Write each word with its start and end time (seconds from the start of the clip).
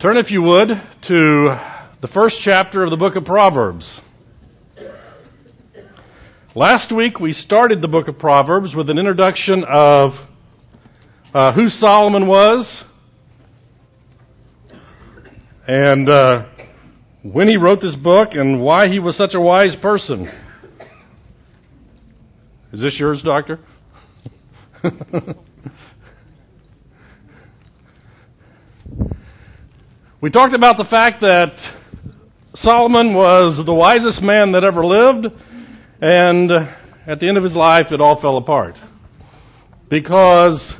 Turn, 0.00 0.16
if 0.16 0.30
you 0.30 0.42
would, 0.42 0.68
to 0.68 1.60
the 2.00 2.06
first 2.06 2.40
chapter 2.40 2.84
of 2.84 2.90
the 2.90 2.96
book 2.96 3.16
of 3.16 3.24
Proverbs. 3.24 4.00
Last 6.54 6.92
week 6.92 7.18
we 7.18 7.32
started 7.32 7.82
the 7.82 7.88
book 7.88 8.06
of 8.06 8.16
Proverbs 8.16 8.76
with 8.76 8.90
an 8.90 8.98
introduction 9.00 9.64
of 9.64 10.12
uh, 11.34 11.52
who 11.52 11.68
Solomon 11.68 12.28
was 12.28 12.84
and 15.66 16.08
uh, 16.08 16.46
when 17.24 17.48
he 17.48 17.56
wrote 17.56 17.80
this 17.80 17.96
book 17.96 18.34
and 18.34 18.62
why 18.62 18.86
he 18.86 19.00
was 19.00 19.16
such 19.16 19.34
a 19.34 19.40
wise 19.40 19.74
person. 19.74 20.30
Is 22.72 22.80
this 22.80 23.00
yours, 23.00 23.20
Doctor? 23.20 23.58
we 30.20 30.30
talked 30.30 30.54
about 30.54 30.78
the 30.78 30.84
fact 30.84 31.20
that 31.20 31.60
Solomon 32.54 33.14
was 33.14 33.64
the 33.64 33.72
wisest 33.72 34.20
man 34.20 34.52
that 34.52 34.64
ever 34.64 34.84
lived, 34.84 35.28
and 36.00 36.50
at 37.06 37.20
the 37.20 37.28
end 37.28 37.36
of 37.36 37.44
his 37.44 37.54
life, 37.54 37.92
it 37.92 38.00
all 38.00 38.20
fell 38.20 38.36
apart. 38.36 38.76
Because 39.88 40.74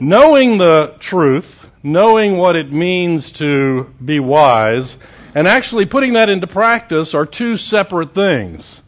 knowing 0.00 0.58
the 0.58 0.94
truth, 1.00 1.46
knowing 1.82 2.36
what 2.36 2.54
it 2.54 2.72
means 2.72 3.32
to 3.32 3.88
be 4.04 4.20
wise, 4.20 4.94
and 5.34 5.48
actually 5.48 5.86
putting 5.86 6.12
that 6.12 6.28
into 6.28 6.46
practice 6.46 7.12
are 7.12 7.26
two 7.26 7.56
separate 7.56 8.14
things. 8.14 8.80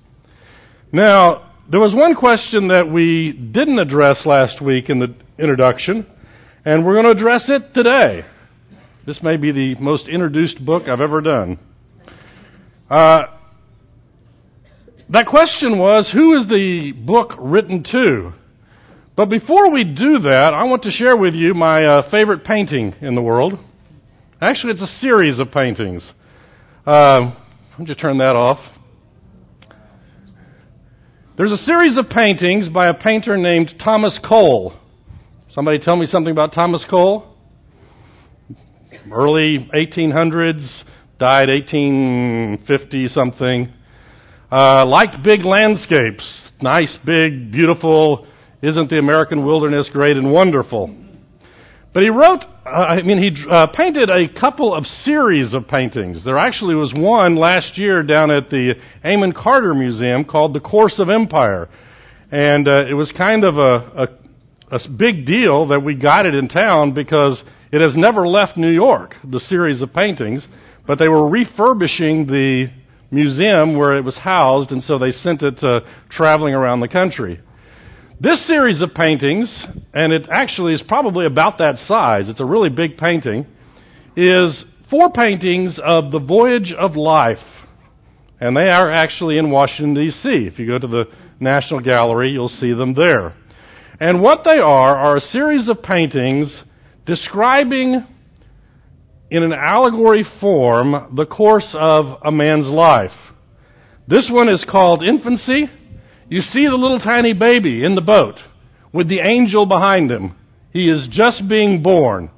Now, 0.92 1.50
there 1.68 1.80
was 1.80 1.92
one 1.92 2.14
question 2.14 2.68
that 2.68 2.88
we 2.88 3.32
didn't 3.32 3.80
address 3.80 4.26
last 4.26 4.60
week 4.62 4.90
in 4.90 5.00
the 5.00 5.14
introduction, 5.40 6.06
and 6.64 6.84
we're 6.84 6.95
going 6.95 7.06
to 7.06 7.10
address 7.10 7.48
it 7.48 7.73
today. 7.74 8.24
This 9.07 9.23
may 9.23 9.37
be 9.37 9.52
the 9.52 9.74
most 9.80 10.09
introduced 10.09 10.65
book 10.65 10.88
I've 10.88 11.01
ever 11.01 11.21
done. 11.21 11.59
Uh, 12.88 13.26
that 15.09 15.26
question 15.26 15.79
was, 15.79 16.10
who 16.12 16.34
is 16.37 16.49
the 16.49 16.93
book 16.93 17.32
written 17.38 17.82
to? 17.93 18.32
But 19.16 19.26
before 19.26 19.71
we 19.71 19.84
do 19.84 20.21
that, 20.21 20.54
I 20.54 20.65
want 20.65 20.82
to 20.82 20.90
share 20.90 21.16
with 21.16 21.34
you 21.34 21.54
my 21.54 21.84
uh, 21.84 22.10
favorite 22.10 22.45
painting 22.45 22.95
in 23.01 23.15
the 23.15 23.23
world. 23.23 23.59
Actually, 24.40 24.74
it's 24.74 24.82
a 24.82 24.87
series 24.87 25.38
of 25.38 25.51
paintings. 25.51 26.12
Uh, 26.87 27.30
why 27.30 27.37
don't 27.77 27.88
you 27.88 27.95
turn 27.95 28.18
that 28.18 28.37
off? 28.37 28.59
There's 31.37 31.52
a 31.52 31.56
series 31.56 31.96
of 31.96 32.10
paintings 32.10 32.68
by 32.68 32.88
a 32.88 32.95
painter 32.95 33.37
named 33.37 33.74
Thomas 33.79 34.18
Cole. 34.18 34.74
Somebody 35.52 35.80
tell 35.80 35.96
me 35.96 36.06
something 36.06 36.30
about 36.30 36.52
Thomas 36.52 36.84
Cole? 36.84 37.26
Early 39.10 39.59
1800s, 39.74 40.84
died 41.18 41.48
1850 41.48 43.09
something. 43.09 43.73
Uh, 44.52 44.87
liked 44.87 45.24
big 45.24 45.45
landscapes. 45.45 46.52
Nice, 46.62 46.96
big, 47.04 47.51
beautiful. 47.51 48.28
Isn't 48.62 48.90
the 48.90 49.01
American 49.01 49.45
wilderness 49.45 49.88
great 49.88 50.16
and 50.16 50.32
wonderful? 50.32 50.95
But 51.93 52.04
he 52.04 52.10
wrote, 52.10 52.45
uh, 52.65 52.68
I 52.68 53.02
mean, 53.02 53.18
he 53.18 53.37
uh, 53.51 53.66
painted 53.66 54.09
a 54.09 54.32
couple 54.32 54.73
of 54.73 54.87
series 54.87 55.52
of 55.52 55.66
paintings. 55.66 56.24
There 56.24 56.38
actually 56.38 56.76
was 56.76 56.95
one 56.95 57.34
last 57.34 57.76
year 57.76 58.04
down 58.04 58.30
at 58.30 58.51
the 58.51 58.76
Amon 59.04 59.32
Carter 59.32 59.74
Museum 59.74 60.24
called 60.24 60.54
The 60.54 60.60
Course 60.60 61.01
of 61.01 61.10
Empire. 61.10 61.68
And 62.30 62.68
uh, 62.68 62.87
it 62.88 62.95
was 62.95 63.10
kind 63.10 63.43
of 63.43 63.59
a, 63.59 64.04
a, 64.04 64.09
a 64.71 64.81
big 64.88 65.26
deal 65.26 65.69
that 65.69 65.81
we 65.81 65.94
got 65.94 66.26
it 66.26 66.34
in 66.34 66.49
town 66.49 66.93
because 66.93 67.43
it 67.72 67.81
has 67.81 67.97
never 67.97 68.26
left 68.26 68.56
New 68.56 68.71
York, 68.71 69.16
the 69.25 69.41
series 69.41 69.82
of 69.82 69.93
paintings. 69.93 70.47
But 70.87 70.99
they 70.99 71.09
were 71.09 71.28
refurbishing 71.28 72.27
the 72.27 72.69
museum 73.11 73.77
where 73.77 73.97
it 73.97 74.05
was 74.05 74.17
housed, 74.17 74.72
and 74.72 74.83
so 74.83 74.99
they 74.99 75.12
sent 75.12 75.43
it 75.43 75.62
uh, 75.62 75.81
traveling 76.09 76.55
around 76.55 76.81
the 76.81 76.89
country. 76.89 77.41
This 78.21 78.47
series 78.47 78.81
of 78.83 78.94
paintings, 78.94 79.67
and 79.94 80.12
it 80.12 80.28
actually 80.31 80.75
is 80.75 80.83
probably 80.83 81.27
about 81.27 81.59
that 81.59 81.78
size, 81.78 82.28
it's 82.28 82.41
a 82.41 82.44
really 82.44 82.69
big 82.69 82.97
painting, 82.97 83.47
is 84.17 84.65
four 84.91 85.11
paintings 85.11 85.78
of 85.83 86.12
the 86.12 86.19
voyage 86.19 86.73
of 86.73 86.97
life. 86.97 87.39
And 88.41 88.56
they 88.56 88.69
are 88.69 88.91
actually 88.91 89.39
in 89.39 89.50
Washington, 89.50 89.94
D.C. 89.94 90.28
If 90.47 90.59
you 90.59 90.67
go 90.67 90.78
to 90.78 90.87
the 90.87 91.05
National 91.39 91.81
Gallery, 91.81 92.31
you'll 92.31 92.49
see 92.49 92.73
them 92.73 92.94
there. 92.94 93.34
And 94.00 94.22
what 94.22 94.44
they 94.44 94.59
are 94.59 94.97
are 94.97 95.16
a 95.16 95.21
series 95.21 95.69
of 95.69 95.83
paintings 95.83 96.62
describing 97.05 98.03
in 99.31 99.43
an 99.43 99.53
allegory 99.53 100.25
form 100.41 101.15
the 101.15 101.27
course 101.27 101.77
of 101.78 102.19
a 102.25 102.33
man's 102.33 102.66
life. 102.66 103.12
This 104.09 104.31
one 104.31 104.49
is 104.49 104.65
called 104.65 105.05
Infancy. 105.05 105.69
You 106.31 106.41
see 106.41 106.65
the 106.65 106.77
little 106.77 106.99
tiny 106.99 107.34
baby 107.34 107.84
in 107.84 107.94
the 107.94 108.00
boat 108.00 108.41
with 108.91 109.09
the 109.09 109.21
angel 109.21 109.66
behind 109.66 110.11
him. 110.11 110.34
He 110.72 110.88
is 110.88 111.06
just 111.09 111.47
being 111.47 111.82
born. 111.82 112.31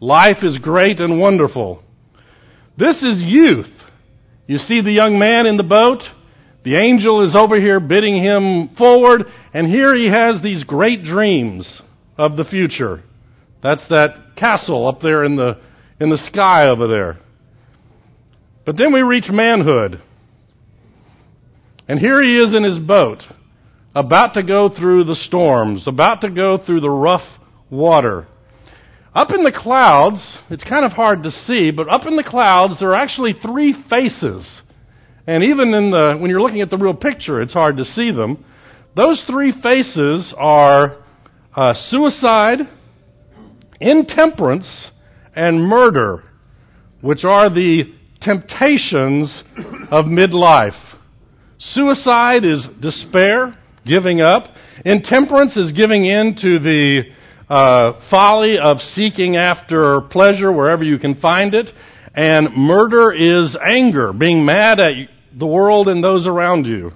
Life 0.00 0.44
is 0.44 0.58
great 0.58 1.00
and 1.00 1.18
wonderful. 1.18 1.82
This 2.78 3.02
is 3.02 3.22
youth. 3.22 3.70
You 4.46 4.58
see 4.58 4.80
the 4.80 4.92
young 4.92 5.18
man 5.18 5.46
in 5.46 5.56
the 5.56 5.62
boat. 5.64 6.04
The 6.64 6.76
angel 6.76 7.22
is 7.22 7.34
over 7.34 7.60
here 7.60 7.80
bidding 7.80 8.16
him 8.16 8.68
forward, 8.76 9.24
and 9.52 9.66
here 9.66 9.94
he 9.94 10.08
has 10.08 10.40
these 10.40 10.62
great 10.62 11.02
dreams 11.02 11.82
of 12.16 12.36
the 12.36 12.44
future. 12.44 13.02
That's 13.62 13.88
that 13.88 14.36
castle 14.36 14.86
up 14.86 15.00
there 15.00 15.24
in 15.24 15.36
the, 15.36 15.60
in 16.00 16.10
the 16.10 16.18
sky 16.18 16.68
over 16.68 16.86
there. 16.86 17.18
But 18.64 18.76
then 18.76 18.92
we 18.92 19.02
reach 19.02 19.28
manhood. 19.28 20.00
And 21.88 21.98
here 21.98 22.22
he 22.22 22.38
is 22.38 22.54
in 22.54 22.62
his 22.62 22.78
boat, 22.78 23.24
about 23.94 24.34
to 24.34 24.42
go 24.44 24.68
through 24.68 25.04
the 25.04 25.16
storms, 25.16 25.88
about 25.88 26.20
to 26.20 26.30
go 26.30 26.58
through 26.58 26.80
the 26.80 26.90
rough 26.90 27.26
water. 27.70 28.28
Up 29.14 29.32
in 29.32 29.42
the 29.42 29.52
clouds, 29.52 30.38
it's 30.48 30.64
kind 30.64 30.84
of 30.84 30.92
hard 30.92 31.24
to 31.24 31.30
see, 31.30 31.70
but 31.70 31.88
up 31.88 32.06
in 32.06 32.16
the 32.16 32.24
clouds 32.24 32.78
there 32.78 32.90
are 32.90 32.94
actually 32.94 33.32
three 33.32 33.72
faces. 33.72 34.62
And 35.26 35.44
even 35.44 35.72
in 35.74 35.90
the, 35.90 36.16
when 36.18 36.30
you're 36.30 36.40
looking 36.40 36.62
at 36.62 36.70
the 36.70 36.78
real 36.78 36.94
picture, 36.94 37.40
it's 37.40 37.52
hard 37.52 37.76
to 37.76 37.84
see 37.84 38.10
them. 38.10 38.44
Those 38.96 39.22
three 39.24 39.52
faces 39.52 40.34
are 40.36 40.98
uh, 41.54 41.74
suicide, 41.74 42.60
intemperance, 43.80 44.90
and 45.34 45.62
murder, 45.62 46.24
which 47.00 47.24
are 47.24 47.48
the 47.48 47.94
temptations 48.20 49.42
of 49.90 50.06
midlife. 50.06 50.78
Suicide 51.58 52.44
is 52.44 52.66
despair, 52.80 53.56
giving 53.86 54.20
up. 54.20 54.54
Intemperance 54.84 55.56
is 55.56 55.72
giving 55.72 56.04
in 56.04 56.34
to 56.36 56.58
the 56.58 57.02
uh, 57.48 58.00
folly 58.10 58.58
of 58.58 58.80
seeking 58.80 59.36
after 59.36 60.00
pleasure 60.00 60.52
wherever 60.52 60.84
you 60.84 60.98
can 60.98 61.14
find 61.14 61.54
it. 61.54 61.70
And 62.14 62.56
murder 62.56 63.12
is 63.12 63.56
anger, 63.56 64.12
being 64.12 64.44
mad 64.44 64.80
at 64.80 64.92
the 65.34 65.46
world 65.46 65.88
and 65.88 66.02
those 66.02 66.26
around 66.26 66.66
you. 66.66 66.92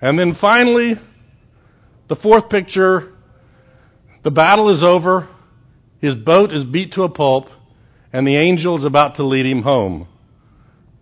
And 0.00 0.18
then 0.18 0.34
finally, 0.34 0.94
the 2.08 2.16
fourth 2.16 2.50
picture, 2.50 3.12
the 4.22 4.30
battle 4.30 4.70
is 4.70 4.82
over, 4.82 5.28
his 6.00 6.14
boat 6.14 6.52
is 6.52 6.64
beat 6.64 6.92
to 6.92 7.02
a 7.04 7.08
pulp, 7.08 7.48
and 8.12 8.26
the 8.26 8.36
angel 8.36 8.76
is 8.76 8.84
about 8.84 9.16
to 9.16 9.24
lead 9.24 9.46
him 9.46 9.62
home 9.62 10.08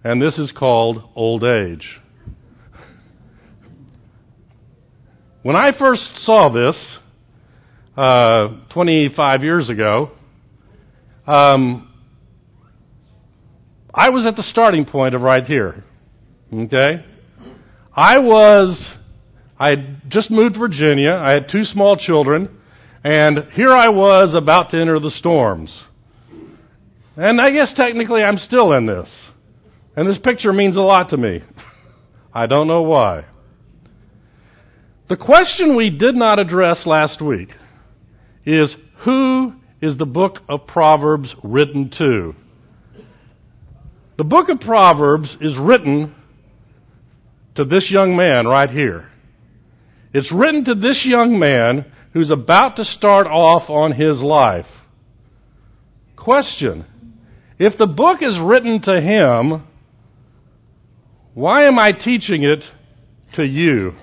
and 0.04 0.20
this 0.20 0.38
is 0.38 0.52
called 0.52 1.04
old 1.14 1.44
age. 1.44 2.00
When 5.42 5.56
I 5.56 5.76
first 5.76 6.16
saw 6.18 6.48
this, 6.48 6.98
uh, 7.96 8.60
25 8.70 9.42
years 9.42 9.68
ago, 9.68 10.12
um, 11.26 11.91
I 13.94 14.10
was 14.10 14.24
at 14.26 14.36
the 14.36 14.42
starting 14.42 14.84
point 14.84 15.14
of 15.14 15.22
right 15.22 15.44
here. 15.44 15.84
Okay? 16.52 17.04
I 17.94 18.18
was, 18.18 18.90
I 19.58 19.70
had 19.70 20.02
just 20.08 20.30
moved 20.30 20.54
to 20.54 20.60
Virginia. 20.60 21.12
I 21.12 21.32
had 21.32 21.48
two 21.48 21.64
small 21.64 21.96
children. 21.96 22.58
And 23.04 23.48
here 23.52 23.72
I 23.72 23.88
was 23.88 24.34
about 24.34 24.70
to 24.70 24.80
enter 24.80 24.98
the 24.98 25.10
storms. 25.10 25.84
And 27.16 27.40
I 27.40 27.50
guess 27.50 27.74
technically 27.74 28.22
I'm 28.22 28.38
still 28.38 28.72
in 28.72 28.86
this. 28.86 29.28
And 29.94 30.08
this 30.08 30.18
picture 30.18 30.52
means 30.52 30.76
a 30.76 30.82
lot 30.82 31.10
to 31.10 31.16
me. 31.16 31.42
I 32.34 32.46
don't 32.46 32.68
know 32.68 32.82
why. 32.82 33.26
The 35.08 35.16
question 35.18 35.76
we 35.76 35.90
did 35.90 36.14
not 36.14 36.38
address 36.38 36.86
last 36.86 37.20
week 37.20 37.50
is 38.46 38.74
who 39.00 39.52
is 39.82 39.98
the 39.98 40.06
book 40.06 40.38
of 40.48 40.66
Proverbs 40.66 41.36
written 41.42 41.90
to? 41.98 42.34
The 44.22 44.28
book 44.28 44.50
of 44.50 44.60
Proverbs 44.60 45.36
is 45.40 45.58
written 45.58 46.14
to 47.56 47.64
this 47.64 47.90
young 47.90 48.14
man 48.14 48.46
right 48.46 48.70
here. 48.70 49.08
It's 50.14 50.30
written 50.30 50.64
to 50.66 50.76
this 50.76 51.04
young 51.04 51.40
man 51.40 51.86
who's 52.12 52.30
about 52.30 52.76
to 52.76 52.84
start 52.84 53.26
off 53.26 53.68
on 53.68 53.90
his 53.90 54.22
life. 54.22 54.68
Question. 56.14 56.84
If 57.58 57.76
the 57.76 57.88
book 57.88 58.22
is 58.22 58.38
written 58.38 58.80
to 58.82 59.00
him, 59.00 59.66
why 61.34 61.64
am 61.64 61.80
I 61.80 61.90
teaching 61.90 62.44
it 62.44 62.62
to 63.34 63.44
you? 63.44 63.94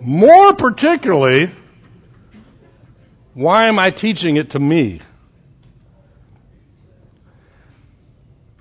More 0.00 0.56
particularly, 0.56 1.52
why 3.34 3.68
am 3.68 3.78
I 3.78 3.90
teaching 3.90 4.36
it 4.36 4.50
to 4.50 4.58
me? 4.58 5.00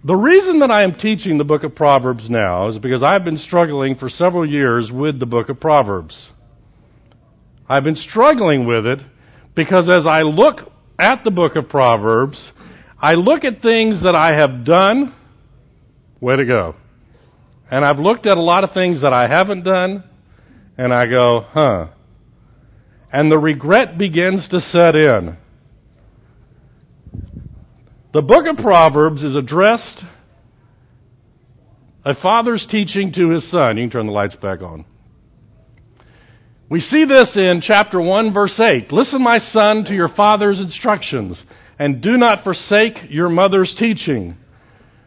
The 0.04 0.16
reason 0.16 0.60
that 0.60 0.72
I 0.72 0.84
am 0.84 0.96
teaching 0.96 1.38
the 1.38 1.46
book 1.46 1.64
of 1.64 1.76
Proverbs 1.76 2.30
now 2.30 2.68
is 2.68 2.78
because 2.78 3.04
I've 3.04 3.24
been 3.24 3.38
struggling 3.38 3.96
for 3.96 4.10
several 4.10 4.46
years 4.46 4.92
with 4.92 5.18
the 5.18 5.26
book 5.26 5.48
of 5.48 5.62
Proverbs. 5.62 6.30
I've 7.70 7.86
been 7.86 7.96
struggling 7.96 8.68
with 8.68 8.86
it 8.86 9.00
because 9.56 9.90
as 9.90 10.06
I 10.06 10.24
look 10.24 10.70
at 11.00 11.24
the 11.24 11.32
book 11.32 11.56
of 11.56 11.70
Proverbs, 11.70 12.52
I 13.00 13.14
look 13.14 13.46
at 13.46 13.62
things 13.62 14.04
that 14.04 14.16
I 14.16 14.36
have 14.36 14.66
done, 14.66 15.14
way 16.20 16.36
to 16.36 16.46
go. 16.46 16.76
And 17.72 17.86
I've 17.86 18.00
looked 18.00 18.28
at 18.28 18.38
a 18.38 18.42
lot 18.42 18.66
of 18.66 18.74
things 18.74 19.04
that 19.04 19.14
I 19.14 19.28
haven't 19.28 19.64
done, 19.64 20.04
and 20.78 20.94
I 20.94 21.06
go, 21.06 21.42
huh. 21.42 21.88
And 23.14 23.32
the 23.32 23.38
regret 23.38 23.98
begins 23.98 24.50
to 24.50 24.60
set 24.60 24.96
in. 24.96 25.38
The 28.12 28.24
book 28.24 28.48
of 28.48 28.58
Proverbs 28.58 29.24
is 29.24 29.36
addressed 29.36 30.04
a 32.04 32.16
father's 32.16 32.66
teaching 32.66 33.14
to 33.14 33.30
his 33.30 33.50
son. 33.50 33.78
You 33.78 33.84
can 33.84 33.92
turn 33.92 34.08
the 34.08 34.14
lights 34.14 34.36
back 34.36 34.62
on. 34.62 34.86
We 36.70 36.80
see 36.80 37.06
this 37.06 37.38
in 37.38 37.62
chapter 37.62 38.02
1 38.02 38.34
verse 38.34 38.60
8. 38.60 38.92
Listen, 38.92 39.22
my 39.22 39.38
son, 39.38 39.86
to 39.86 39.94
your 39.94 40.10
father's 40.10 40.60
instructions, 40.60 41.44
and 41.78 42.02
do 42.02 42.18
not 42.18 42.44
forsake 42.44 43.10
your 43.10 43.30
mother's 43.30 43.76
teaching. 43.76 44.38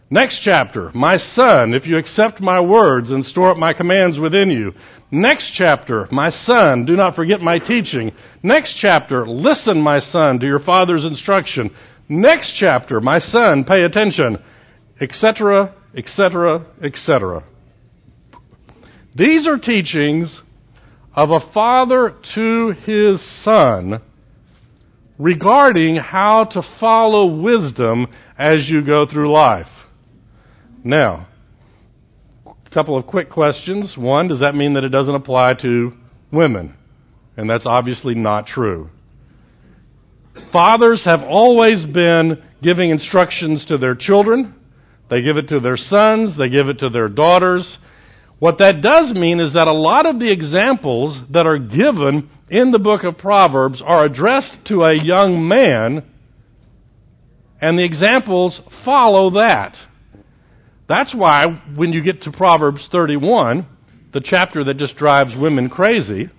Next 0.09 0.39
chapter, 0.41 0.93
my 0.95 1.17
son, 1.17 1.75
if 1.75 1.89
you 1.89 1.97
accept 1.97 2.41
my 2.41 2.61
words 2.61 3.11
and 3.11 3.27
store 3.27 3.51
up 3.51 3.57
my 3.57 3.73
commands 3.73 4.21
within 4.21 4.51
you. 4.51 4.73
Next 5.11 5.51
chapter, 5.51 6.07
my 6.13 6.31
son, 6.31 6.85
do 6.85 6.95
not 6.95 7.17
forget 7.17 7.41
my 7.41 7.59
teaching. 7.59 8.13
Next 8.41 8.77
chapter, 8.77 9.27
listen, 9.27 9.81
my 9.81 9.99
son, 9.99 10.39
to 10.39 10.47
your 10.47 10.61
father's 10.61 11.05
instruction. 11.05 11.75
Next 12.09 12.53
chapter, 12.53 13.01
my 13.01 13.19
son, 13.19 13.65
pay 13.65 13.83
attention, 13.83 14.41
etc., 15.01 15.75
etc., 15.97 16.65
etc. 16.81 17.43
These 19.13 19.49
are 19.49 19.59
teachings 19.59 20.41
of 21.15 21.31
a 21.31 21.41
father 21.41 22.15
to 22.35 22.69
his 22.71 23.21
son 23.43 24.01
regarding 25.19 25.97
how 25.97 26.45
to 26.45 26.63
follow 26.79 27.27
wisdom 27.27 28.07
as 28.39 28.71
you 28.71 28.85
go 28.85 29.05
through 29.05 29.33
life. 29.33 29.67
Now, 30.87 31.27
a 32.47 32.71
couple 32.71 32.97
of 32.97 33.09
quick 33.09 33.29
questions. 33.29 33.99
One, 33.99 34.29
does 34.29 34.39
that 34.39 34.55
mean 34.55 34.75
that 34.75 34.85
it 34.85 34.91
doesn't 34.91 35.17
apply 35.17 35.55
to 35.63 35.93
women? 36.31 36.75
And 37.37 37.51
that's 37.51 37.67
obviously 37.67 38.15
not 38.15 38.47
true. 38.47 38.91
Fathers 40.53 41.05
have 41.05 41.23
always 41.23 41.85
been 41.85 42.41
giving 42.63 42.91
instructions 42.91 43.65
to 43.65 43.79
their 43.79 43.97
children. 43.97 44.55
They 45.11 45.23
give 45.23 45.39
it 45.39 45.49
to 45.49 45.59
their 45.59 45.77
sons. 45.77 46.39
They 46.39 46.49
give 46.51 46.69
it 46.69 46.79
to 46.79 46.89
their 46.89 47.09
daughters. 47.09 47.79
What 48.39 48.59
that 48.59 48.81
does 48.81 49.13
mean 49.13 49.41
is 49.41 49.55
that 49.55 49.67
a 49.67 49.73
lot 49.73 50.07
of 50.07 50.21
the 50.21 50.31
examples 50.31 51.19
that 51.31 51.47
are 51.47 51.59
given 51.59 52.31
in 52.49 52.71
the 52.71 52.79
book 52.79 53.03
of 53.03 53.19
Proverbs 53.19 53.83
are 53.85 54.05
addressed 54.05 54.55
to 54.67 54.85
a 54.85 54.95
young 54.95 55.49
man, 55.49 56.05
and 57.61 57.77
the 57.77 57.85
examples 57.85 58.61
follow 58.85 59.31
that. 59.31 59.77
That's 60.89 61.15
why 61.15 61.63
when 61.75 61.93
you 61.93 62.03
get 62.03 62.23
to 62.23 62.33
Proverbs 62.33 62.89
31, 62.91 63.67
the 64.13 64.21
chapter 64.21 64.65
that 64.65 64.77
just 64.77 64.97
drives 64.97 65.37
women 65.37 65.69
crazy, 65.69 66.31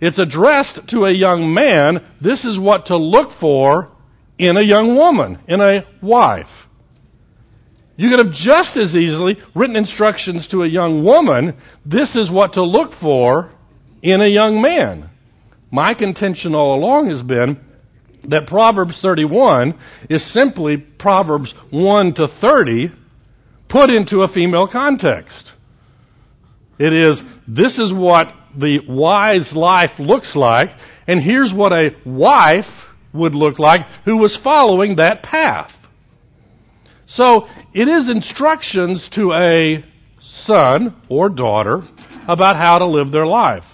it's 0.00 0.18
addressed 0.18 0.88
to 0.88 1.04
a 1.04 1.12
young 1.12 1.52
man. 1.52 2.06
This 2.20 2.44
is 2.44 2.58
what 2.58 2.86
to 2.86 2.96
look 2.96 3.32
for 3.40 3.90
in 4.38 4.56
a 4.56 4.62
young 4.62 4.96
woman, 4.96 5.40
in 5.48 5.60
a 5.60 5.84
wife. 6.00 6.46
You 7.96 8.10
could 8.10 8.24
have 8.24 8.32
just 8.32 8.76
as 8.76 8.94
easily 8.94 9.38
written 9.56 9.74
instructions 9.74 10.46
to 10.48 10.62
a 10.62 10.68
young 10.68 11.04
woman. 11.04 11.56
This 11.84 12.14
is 12.14 12.30
what 12.30 12.52
to 12.52 12.62
look 12.62 12.92
for 12.92 13.50
in 14.02 14.20
a 14.20 14.28
young 14.28 14.62
man. 14.62 15.10
My 15.72 15.94
contention 15.94 16.54
all 16.54 16.76
along 16.76 17.10
has 17.10 17.24
been 17.24 17.58
that 18.28 18.46
Proverbs 18.46 19.00
31 19.02 19.76
is 20.08 20.32
simply 20.32 20.76
Proverbs 20.76 21.52
1 21.70 22.14
to 22.14 22.28
30 22.28 22.92
put 23.68 23.90
into 23.90 24.22
a 24.22 24.28
female 24.28 24.66
context. 24.66 25.52
It 26.78 26.92
is, 26.92 27.22
this 27.46 27.78
is 27.78 27.92
what 27.92 28.32
the 28.56 28.80
wise 28.88 29.52
life 29.52 29.98
looks 29.98 30.36
like, 30.36 30.70
and 31.06 31.20
here's 31.20 31.52
what 31.52 31.72
a 31.72 31.90
wife 32.04 32.66
would 33.12 33.34
look 33.34 33.58
like 33.58 33.82
who 34.04 34.18
was 34.18 34.36
following 34.36 34.96
that 34.96 35.22
path. 35.22 35.72
So 37.06 37.48
it 37.74 37.88
is 37.88 38.08
instructions 38.08 39.08
to 39.10 39.32
a 39.32 39.84
son 40.20 40.94
or 41.08 41.28
daughter 41.28 41.82
about 42.28 42.56
how 42.56 42.78
to 42.78 42.86
live 42.86 43.10
their 43.10 43.26
life. 43.26 43.64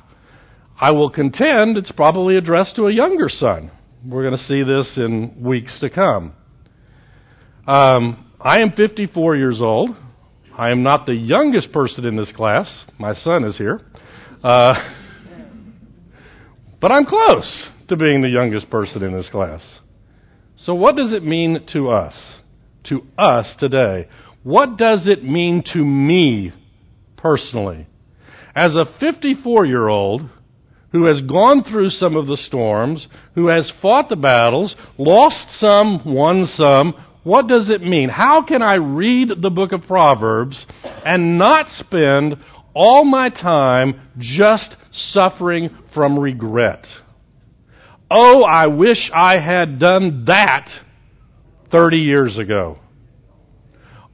I 0.80 0.92
will 0.92 1.10
contend 1.10 1.76
it's 1.76 1.92
probably 1.92 2.36
addressed 2.36 2.76
to 2.76 2.86
a 2.86 2.92
younger 2.92 3.28
son. 3.28 3.70
We're 4.06 4.22
going 4.22 4.36
to 4.36 4.38
see 4.38 4.62
this 4.62 4.98
in 4.98 5.42
weeks 5.42 5.80
to 5.80 5.90
come. 5.90 6.34
Um, 7.66 8.23
I 8.44 8.60
am 8.60 8.70
54 8.70 9.34
years 9.34 9.60
old. 9.60 9.96
I 10.56 10.70
am 10.70 10.84
not 10.84 11.06
the 11.06 11.14
youngest 11.14 11.72
person 11.72 12.04
in 12.04 12.14
this 12.14 12.30
class. 12.30 12.84
My 12.98 13.14
son 13.14 13.42
is 13.42 13.58
here. 13.58 13.80
Uh, 14.42 14.74
but 16.80 16.92
I'm 16.92 17.06
close 17.06 17.68
to 17.88 17.96
being 17.96 18.20
the 18.20 18.28
youngest 18.28 18.70
person 18.70 19.02
in 19.02 19.12
this 19.12 19.28
class. 19.28 19.80
So 20.56 20.74
what 20.74 20.94
does 20.94 21.12
it 21.12 21.24
mean 21.24 21.66
to 21.72 21.88
us? 21.88 22.38
to 22.84 23.02
us 23.18 23.56
today. 23.56 24.08
What 24.42 24.76
does 24.76 25.08
it 25.08 25.24
mean 25.24 25.62
to 25.72 25.78
me 25.78 26.52
personally? 27.16 27.86
As 28.54 28.76
a 28.76 28.84
54 28.84 29.66
year 29.66 29.88
old 29.88 30.28
who 30.92 31.06
has 31.06 31.20
gone 31.20 31.64
through 31.64 31.90
some 31.90 32.16
of 32.16 32.26
the 32.26 32.36
storms, 32.36 33.08
who 33.34 33.48
has 33.48 33.72
fought 33.82 34.08
the 34.08 34.16
battles, 34.16 34.76
lost 34.96 35.50
some, 35.50 36.02
won 36.04 36.46
some, 36.46 36.94
what 37.24 37.48
does 37.48 37.70
it 37.70 37.80
mean? 37.82 38.10
How 38.10 38.44
can 38.44 38.62
I 38.62 38.74
read 38.74 39.30
the 39.40 39.50
book 39.50 39.72
of 39.72 39.82
Proverbs 39.82 40.66
and 41.04 41.38
not 41.38 41.70
spend 41.70 42.36
all 42.74 43.04
my 43.04 43.30
time 43.30 44.00
just 44.18 44.76
suffering 44.92 45.70
from 45.92 46.18
regret? 46.18 46.86
Oh, 48.10 48.42
I 48.42 48.66
wish 48.66 49.10
I 49.12 49.40
had 49.40 49.78
done 49.78 50.26
that 50.26 50.70
30 51.70 51.96
years 51.96 52.38
ago? 52.38 52.78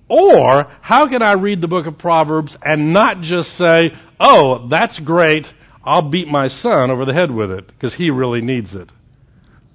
Or, 0.09 0.65
how 0.81 1.09
can 1.09 1.23
I 1.23 1.35
read 1.35 1.61
the 1.61 1.69
book 1.69 1.87
of 1.87 1.99
Proverbs 1.99 2.57
and 2.63 2.93
not 2.93 3.21
just 3.21 3.57
say, 3.57 3.91
oh, 4.19 4.69
that's 4.69 4.99
great, 4.99 5.47
I'll 5.85 6.11
beat 6.11 6.29
my 6.29 6.49
son 6.49 6.91
over 6.91 7.05
the 7.05 7.13
head 7.13 7.31
with 7.31 7.51
it, 7.51 7.67
because 7.67 7.95
he 7.95 8.11
really 8.11 8.41
needs 8.41 8.75
it. 8.75 8.91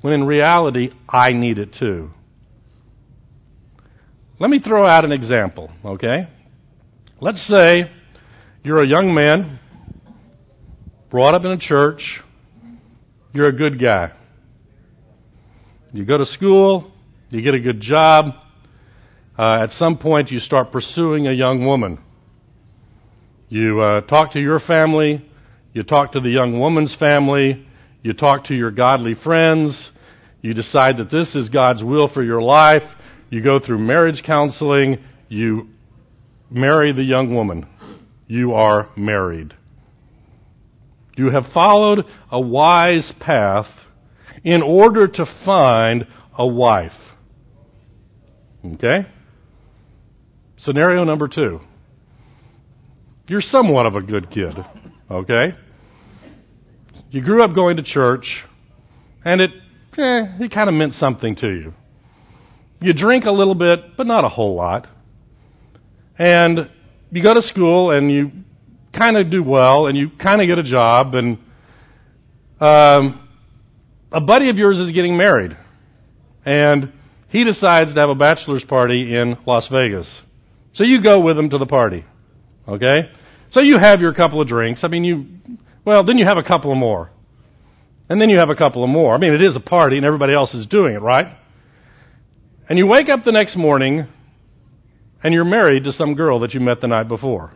When 0.01 0.13
in 0.13 0.25
reality, 0.25 0.91
I 1.07 1.33
need 1.33 1.57
it 1.57 1.73
too. 1.73 2.11
Let 4.37 4.49
me 4.49 4.59
throw 4.59 4.85
out 4.85 5.05
an 5.05 5.13
example, 5.13 5.71
okay? 5.85 6.27
Let's 7.21 7.47
say 7.47 7.89
you're 8.63 8.83
a 8.83 8.87
young 8.87 9.13
man, 9.13 9.59
brought 11.09 11.33
up 11.35 11.45
in 11.45 11.51
a 11.51 11.57
church, 11.57 12.19
you're 13.31 13.47
a 13.47 13.55
good 13.55 13.79
guy. 13.79 14.11
You 15.93 16.03
go 16.03 16.17
to 16.17 16.25
school, 16.25 16.91
you 17.29 17.41
get 17.41 17.53
a 17.53 17.61
good 17.61 17.79
job. 17.79 18.35
Uh, 19.39 19.59
at 19.63 19.71
some 19.71 19.97
point, 19.97 20.31
you 20.31 20.41
start 20.41 20.69
pursuing 20.69 21.27
a 21.27 21.33
young 21.33 21.65
woman. 21.65 21.99
You 23.47 23.79
uh, 23.79 24.01
talk 24.01 24.33
to 24.33 24.41
your 24.41 24.59
family. 24.59 25.25
You 25.71 25.83
talk 25.83 26.11
to 26.11 26.19
the 26.19 26.29
young 26.29 26.59
woman's 26.59 26.93
family. 26.93 27.65
You 28.03 28.11
talk 28.11 28.45
to 28.45 28.53
your 28.53 28.71
godly 28.71 29.13
friends. 29.13 29.89
You 30.41 30.53
decide 30.53 30.97
that 30.97 31.09
this 31.09 31.35
is 31.35 31.47
God's 31.47 31.85
will 31.85 32.09
for 32.09 32.21
your 32.21 32.41
life. 32.41 32.83
You 33.29 33.41
go 33.41 33.59
through 33.59 33.79
marriage 33.79 34.23
counseling. 34.23 35.03
You 35.27 35.69
marry 36.49 36.93
the 36.93 37.03
young 37.03 37.33
woman. 37.33 37.67
You 38.27 38.53
are 38.53 38.89
married. 38.95 39.53
You 41.15 41.29
have 41.29 41.47
followed 41.53 42.05
a 42.31 42.39
wise 42.39 43.13
path 43.19 43.67
in 44.43 44.61
order 44.61 45.07
to 45.07 45.25
find 45.45 46.07
a 46.37 46.45
wife. 46.45 46.91
Okay? 48.65 49.05
Scenario 50.57 51.03
number 51.03 51.27
two. 51.27 51.61
You're 53.27 53.41
somewhat 53.41 53.85
of 53.85 53.95
a 53.95 54.01
good 54.01 54.29
kid. 54.29 54.53
Okay? 55.09 55.55
you 57.15 57.21
grew 57.21 57.41
up 57.41 57.55
going 57.55 57.77
to 57.77 57.83
church, 57.83 58.43
and 59.23 59.39
it, 59.39 59.51
eh, 59.97 60.37
it 60.41 60.51
kind 60.51 60.67
of 60.67 60.75
meant 60.75 60.93
something 60.93 61.33
to 61.37 61.47
you. 61.47 61.73
You 62.81 62.93
drink 62.93 63.25
a 63.25 63.31
little 63.31 63.55
bit, 63.55 63.97
but 63.97 64.07
not 64.07 64.25
a 64.25 64.29
whole 64.29 64.55
lot. 64.55 64.87
And 66.17 66.69
you 67.11 67.23
go 67.23 67.33
to 67.33 67.41
school 67.41 67.91
and 67.91 68.11
you 68.11 68.31
kind 68.93 69.17
of 69.17 69.29
do 69.29 69.43
well 69.43 69.87
and 69.87 69.97
you 69.97 70.09
kind 70.09 70.41
of 70.41 70.47
get 70.47 70.59
a 70.59 70.63
job 70.63 71.15
and 71.15 71.37
um, 72.59 73.27
a 74.11 74.21
buddy 74.21 74.49
of 74.49 74.57
yours 74.57 74.79
is 74.79 74.91
getting 74.91 75.17
married 75.17 75.57
and 76.45 76.93
he 77.29 77.43
decides 77.43 77.93
to 77.93 77.99
have 77.99 78.09
a 78.09 78.15
bachelor's 78.15 78.63
party 78.63 79.15
in 79.15 79.37
Las 79.45 79.67
Vegas. 79.67 80.21
So 80.73 80.83
you 80.83 81.01
go 81.01 81.19
with 81.19 81.37
him 81.37 81.49
to 81.49 81.57
the 81.57 81.65
party. 81.65 82.05
Okay? 82.67 83.09
So 83.49 83.61
you 83.61 83.77
have 83.77 84.01
your 84.01 84.13
couple 84.13 84.41
of 84.41 84.47
drinks. 84.47 84.83
I 84.83 84.87
mean, 84.87 85.03
you, 85.03 85.25
well, 85.83 86.03
then 86.03 86.17
you 86.17 86.25
have 86.25 86.37
a 86.37 86.43
couple 86.43 86.71
of 86.71 86.77
more. 86.77 87.09
And 88.07 88.21
then 88.21 88.29
you 88.29 88.37
have 88.37 88.49
a 88.49 88.55
couple 88.55 88.83
of 88.83 88.89
more. 88.89 89.13
I 89.13 89.17
mean, 89.17 89.33
it 89.33 89.41
is 89.41 89.55
a 89.55 89.59
party 89.59 89.97
and 89.97 90.05
everybody 90.05 90.33
else 90.33 90.53
is 90.53 90.67
doing 90.67 90.95
it, 90.95 91.01
right? 91.01 91.35
And 92.67 92.79
you 92.79 92.87
wake 92.87 93.09
up 93.09 93.23
the 93.23 93.31
next 93.31 93.55
morning 93.55 94.07
and 95.23 95.33
you're 95.33 95.45
married 95.45 95.83
to 95.83 95.93
some 95.93 96.15
girl 96.15 96.39
that 96.39 96.53
you 96.53 96.59
met 96.59 96.81
the 96.81 96.87
night 96.87 97.07
before. 97.07 97.51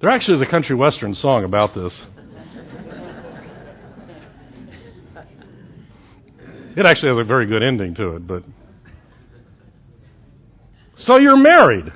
There 0.00 0.10
actually 0.10 0.36
is 0.36 0.42
a 0.42 0.50
country 0.50 0.76
western 0.76 1.14
song 1.14 1.44
about 1.44 1.74
this. 1.74 2.00
It 6.76 6.86
actually 6.86 7.16
has 7.16 7.18
a 7.18 7.24
very 7.24 7.46
good 7.46 7.62
ending 7.64 7.96
to 7.96 8.14
it, 8.14 8.26
but. 8.26 8.44
So 10.96 11.16
you're 11.16 11.36
married. 11.36 11.92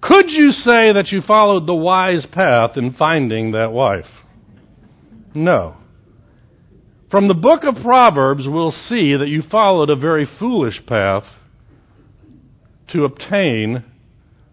Could 0.00 0.30
you 0.30 0.50
say 0.50 0.92
that 0.94 1.12
you 1.12 1.20
followed 1.20 1.66
the 1.66 1.74
wise 1.74 2.26
path 2.26 2.76
in 2.76 2.92
finding 2.94 3.52
that 3.52 3.70
wife? 3.70 4.08
No. 5.34 5.76
From 7.10 7.26
the 7.26 7.34
book 7.34 7.64
of 7.64 7.76
Proverbs, 7.76 8.46
we'll 8.46 8.70
see 8.70 9.16
that 9.16 9.28
you 9.28 9.40
followed 9.40 9.88
a 9.88 9.96
very 9.96 10.26
foolish 10.26 10.84
path 10.84 11.24
to 12.88 13.04
obtain 13.04 13.84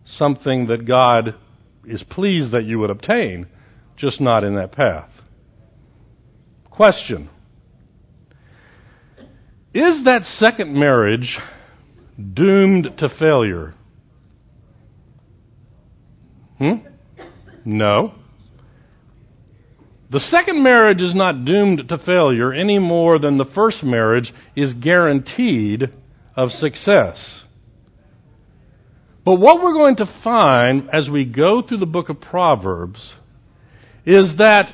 something 0.06 0.68
that 0.68 0.86
God 0.86 1.36
is 1.84 2.02
pleased 2.04 2.52
that 2.52 2.64
you 2.64 2.80
would 2.80 2.90
obtain, 2.90 3.48
just 3.98 4.22
not 4.22 4.46
in 4.46 4.56
that 4.56 4.72
path. 4.72 5.10
Question 6.70 7.30
Is 9.74 10.06
that 10.06 10.24
second 10.24 10.74
marriage 10.74 11.40
doomed 12.18 12.98
to 13.00 13.10
failure? 13.10 13.74
Hmm? 16.58 16.76
No. 17.66 18.14
The 20.10 20.20
second 20.20 20.62
marriage 20.62 21.02
is 21.02 21.16
not 21.16 21.46
doomed 21.46 21.90
to 21.90 21.98
failure 21.98 22.54
any 22.54 22.78
more 22.78 23.18
than 23.18 23.38
the 23.38 23.46
first 23.46 23.84
marriage 23.84 24.34
is 24.56 24.74
guaranteed 24.74 25.90
of 26.36 26.52
success. 26.52 27.44
But 29.24 29.36
what 29.36 29.64
we're 29.64 29.74
going 29.74 29.96
to 29.98 30.06
find 30.24 30.90
as 30.92 31.10
we 31.10 31.26
go 31.26 31.62
through 31.62 31.80
the 31.80 31.88
book 31.88 32.10
of 32.10 32.22
Proverbs 32.22 33.14
is 34.06 34.38
that 34.38 34.72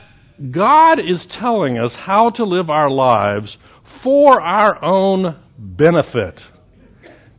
God 0.51 0.99
is 0.99 1.25
telling 1.25 1.77
us 1.77 1.95
how 1.95 2.31
to 2.31 2.43
live 2.43 2.69
our 2.69 2.89
lives 2.89 3.57
for 4.03 4.41
our 4.41 4.83
own 4.83 5.37
benefit. 5.57 6.41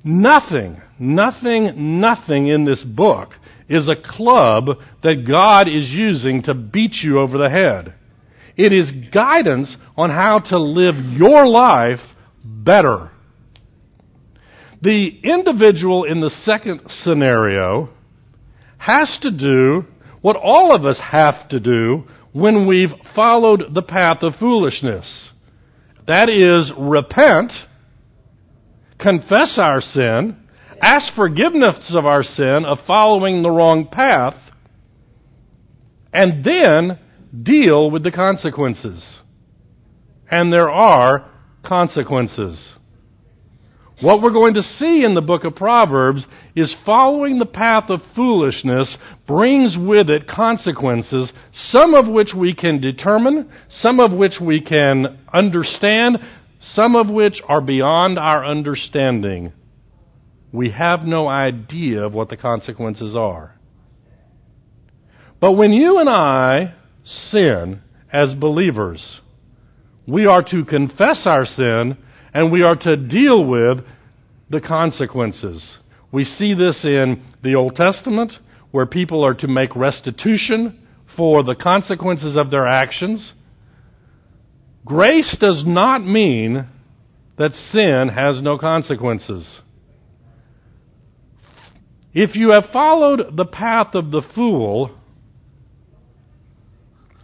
Nothing, 0.02 0.80
nothing, 0.99 2.00
nothing 2.00 2.46
in 2.46 2.64
this 2.64 2.82
book 2.82 3.34
is 3.73 3.88
a 3.88 3.97
club 3.97 4.67
that 5.02 5.25
God 5.26 5.69
is 5.69 5.91
using 5.91 6.43
to 6.43 6.55
beat 6.55 6.97
you 7.02 7.19
over 7.19 7.38
the 7.38 7.50
head. 7.50 7.95
It 8.57 8.73
is 8.73 8.91
guidance 8.91 9.76
on 9.97 10.11
how 10.11 10.41
to 10.41 10.59
live 10.59 10.97
your 10.97 11.47
life 11.47 12.00
better. 12.45 13.11
The 14.83 15.21
individual 15.23 16.05
in 16.05 16.21
the 16.21 16.31
second 16.31 16.83
scenario 16.88 17.88
has 18.79 19.19
to 19.23 19.31
do 19.31 19.87
what 20.21 20.37
all 20.37 20.75
of 20.75 20.85
us 20.85 20.99
have 21.00 21.49
to 21.50 21.61
do 21.61 22.05
when 22.33 22.67
we've 22.67 22.93
followed 23.14 23.75
the 23.75 23.83
path 23.83 24.23
of 24.23 24.35
foolishness. 24.37 25.31
That 26.07 26.29
is, 26.29 26.73
repent, 26.76 27.52
confess 28.99 29.59
our 29.59 29.81
sin, 29.81 30.37
ask 30.82 31.14
forgiveness 31.14 31.94
of 31.94 32.04
our 32.04 32.24
sin 32.24 32.64
of 32.64 32.80
following 32.86 33.42
the 33.42 33.50
wrong 33.50 33.86
path, 33.86 34.34
and 36.12 36.44
then 36.44 36.98
deal 37.42 37.90
with 37.90 38.02
the 38.02 38.10
consequences. 38.10 39.20
And 40.28 40.52
there 40.52 40.68
are 40.68 41.30
consequences. 41.62 42.74
What 44.00 44.20
we're 44.20 44.32
going 44.32 44.54
to 44.54 44.62
see 44.62 45.04
in 45.04 45.14
the 45.14 45.22
book 45.22 45.44
of 45.44 45.54
Proverbs 45.54 46.26
is 46.56 46.74
following 46.84 47.38
the 47.38 47.46
path 47.46 47.88
of 47.88 48.00
foolishness 48.16 48.98
brings 49.28 49.78
with 49.78 50.10
it 50.10 50.26
consequences, 50.26 51.32
some 51.52 51.94
of 51.94 52.08
which 52.08 52.34
we 52.34 52.54
can 52.54 52.80
determine, 52.80 53.52
some 53.68 54.00
of 54.00 54.12
which 54.12 54.40
we 54.40 54.60
can 54.60 55.20
understand, 55.32 56.18
some 56.58 56.96
of 56.96 57.08
which 57.08 57.40
are 57.46 57.60
beyond 57.60 58.18
our 58.18 58.44
understanding 58.44 59.52
we 60.52 60.71
have 60.71 61.04
no 61.04 61.28
idea 61.28 62.04
of 62.04 62.12
what 62.12 62.28
the 62.28 62.37
consequences 62.37 63.16
are. 63.16 63.54
But 65.40 65.52
when 65.52 65.73
you 65.73 65.99
and 65.99 66.09
I 66.09 66.75
sin 67.02 67.80
as 68.12 68.35
believers, 68.35 69.21
we 70.06 70.26
are 70.26 70.42
to 70.44 70.64
confess 70.64 71.26
our 71.26 71.47
sin 71.47 71.97
and 72.35 72.52
we 72.52 72.62
are 72.62 72.76
to 72.76 72.97
deal 72.97 73.44
with 73.44 73.85
the 74.50 74.61
consequences. 74.61 75.78
We 76.12 76.25
see 76.25 76.54
this 76.54 76.85
in 76.85 77.23
the 77.42 77.54
Old 77.54 77.75
Testament 77.75 78.35
where 78.71 78.87
people 78.87 79.25
are 79.25 79.35
to 79.35 79.49
make 79.49 79.75
restitution 79.75 80.78
for 81.16 81.42
the 81.42 81.54
consequences 81.54 82.37
of 82.37 82.50
their 82.50 82.66
actions. 82.66 83.32
Grace 84.85 85.37
does 85.38 85.64
not 85.66 86.04
mean 86.04 86.66
that 87.38 87.54
sin 87.54 88.09
has 88.09 88.42
no 88.42 88.59
consequences. 88.59 89.61
If 92.14 92.37
you 92.37 92.50
have 92.50 92.66
followed 92.66 93.37
the 93.37 93.47
path 93.47 93.95
of 93.95 94.11
the 94.11 94.23
fool, 94.23 94.90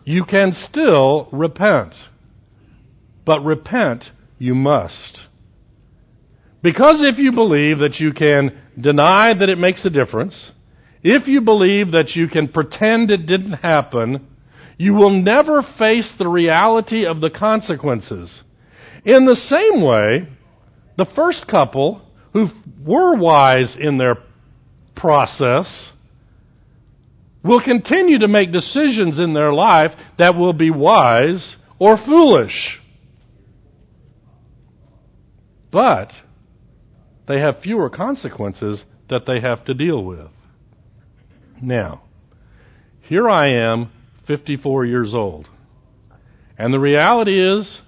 you 0.05 0.25
can 0.25 0.53
still 0.53 1.29
repent. 1.31 1.95
But 3.27 3.45
repent 3.45 4.11
you 4.39 4.55
must. 4.55 5.23
Because 6.63 7.03
if 7.03 7.19
you 7.19 7.33
believe 7.33 7.81
that 7.81 8.01
you 8.01 8.13
can 8.13 8.59
deny 8.81 9.35
that 9.35 9.49
it 9.49 9.59
makes 9.59 9.85
a 9.85 9.91
difference, 9.91 10.51
if 11.03 11.29
you 11.29 11.43
believe 11.43 11.93
that 11.93 12.17
you 12.17 12.27
can 12.27 12.49
pretend 12.49 13.11
it 13.11 13.27
didn't 13.27 13.53
happen, 13.53 14.27
you 14.79 14.95
will 14.95 15.11
never 15.11 15.63
face 15.63 16.15
the 16.19 16.29
reality 16.29 17.05
of 17.05 17.21
the 17.21 17.31
consequences. 17.31 18.43
In 19.05 19.27
the 19.27 19.37
same 19.37 19.83
way, 19.83 20.27
the 20.97 21.05
first 21.05 21.47
couple 21.47 22.03
who 22.33 22.49
were 22.85 23.17
wise 23.17 23.77
in 23.77 23.99
their 23.99 24.17
process 24.99 25.93
will 27.43 27.63
continue 27.63 28.19
to 28.19 28.29
make 28.29 28.53
decisions 28.53 29.19
in 29.19 29.33
their 29.33 29.53
life 29.53 29.93
that 30.19 30.37
will 30.37 30.53
be 30.53 30.71
wise 30.71 31.57
or 31.79 31.97
foolish. 31.97 32.79
But 35.71 36.13
they 37.27 37.41
have 37.41 37.61
fewer 37.61 37.91
consequences 37.91 38.85
that 39.09 39.27
they 39.27 39.41
have 39.41 39.65
to 39.67 39.75
deal 39.75 40.05
with. 40.05 40.29
Now, 41.61 42.03
here 43.03 43.29
I 43.29 43.71
am, 43.71 43.91
54 44.27 44.85
years 44.85 45.15
old. 45.15 45.49
And 46.59 46.75
the 46.75 46.81
reality 46.81 47.41
is, 47.41 47.81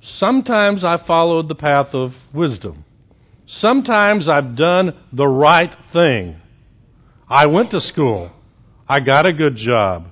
sometimes 0.00 0.84
I 0.84 0.96
followed 1.04 1.48
the 1.48 1.54
path 1.54 1.94
of 1.94 2.12
wisdom. 2.32 2.84
Sometimes 3.50 4.28
I've 4.28 4.54
done 4.54 4.96
the 5.12 5.26
right 5.26 5.74
thing. 5.92 6.36
I 7.28 7.46
went 7.46 7.72
to 7.72 7.80
school. 7.80 8.30
I 8.88 9.00
got 9.00 9.26
a 9.26 9.32
good 9.32 9.56
job. 9.56 10.06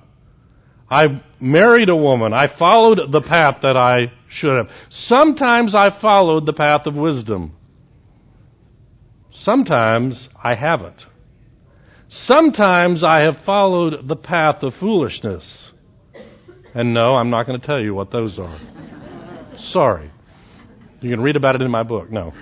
I 0.91 1.23
married 1.39 1.87
a 1.87 1.95
woman. 1.95 2.33
I 2.33 2.47
followed 2.53 2.99
the 3.13 3.21
path 3.21 3.59
that 3.61 3.77
I 3.77 4.11
should 4.27 4.57
have. 4.57 4.69
Sometimes 4.89 5.73
I 5.73 5.89
followed 5.89 6.45
the 6.45 6.53
path 6.53 6.85
of 6.85 6.95
wisdom. 6.95 7.55
Sometimes 9.31 10.27
I 10.35 10.55
haven't. 10.55 11.05
Sometimes 12.09 13.05
I 13.05 13.21
have 13.21 13.37
followed 13.45 14.05
the 14.05 14.17
path 14.17 14.63
of 14.63 14.73
foolishness. 14.73 15.71
And 16.73 16.93
no, 16.93 17.15
I'm 17.15 17.29
not 17.29 17.45
going 17.45 17.61
to 17.61 17.65
tell 17.65 17.79
you 17.79 17.93
what 17.93 18.11
those 18.11 18.37
are. 18.37 18.59
Sorry. 19.57 20.11
You 20.99 21.09
can 21.09 21.21
read 21.21 21.37
about 21.37 21.55
it 21.55 21.61
in 21.61 21.71
my 21.71 21.83
book. 21.83 22.11
No. 22.11 22.33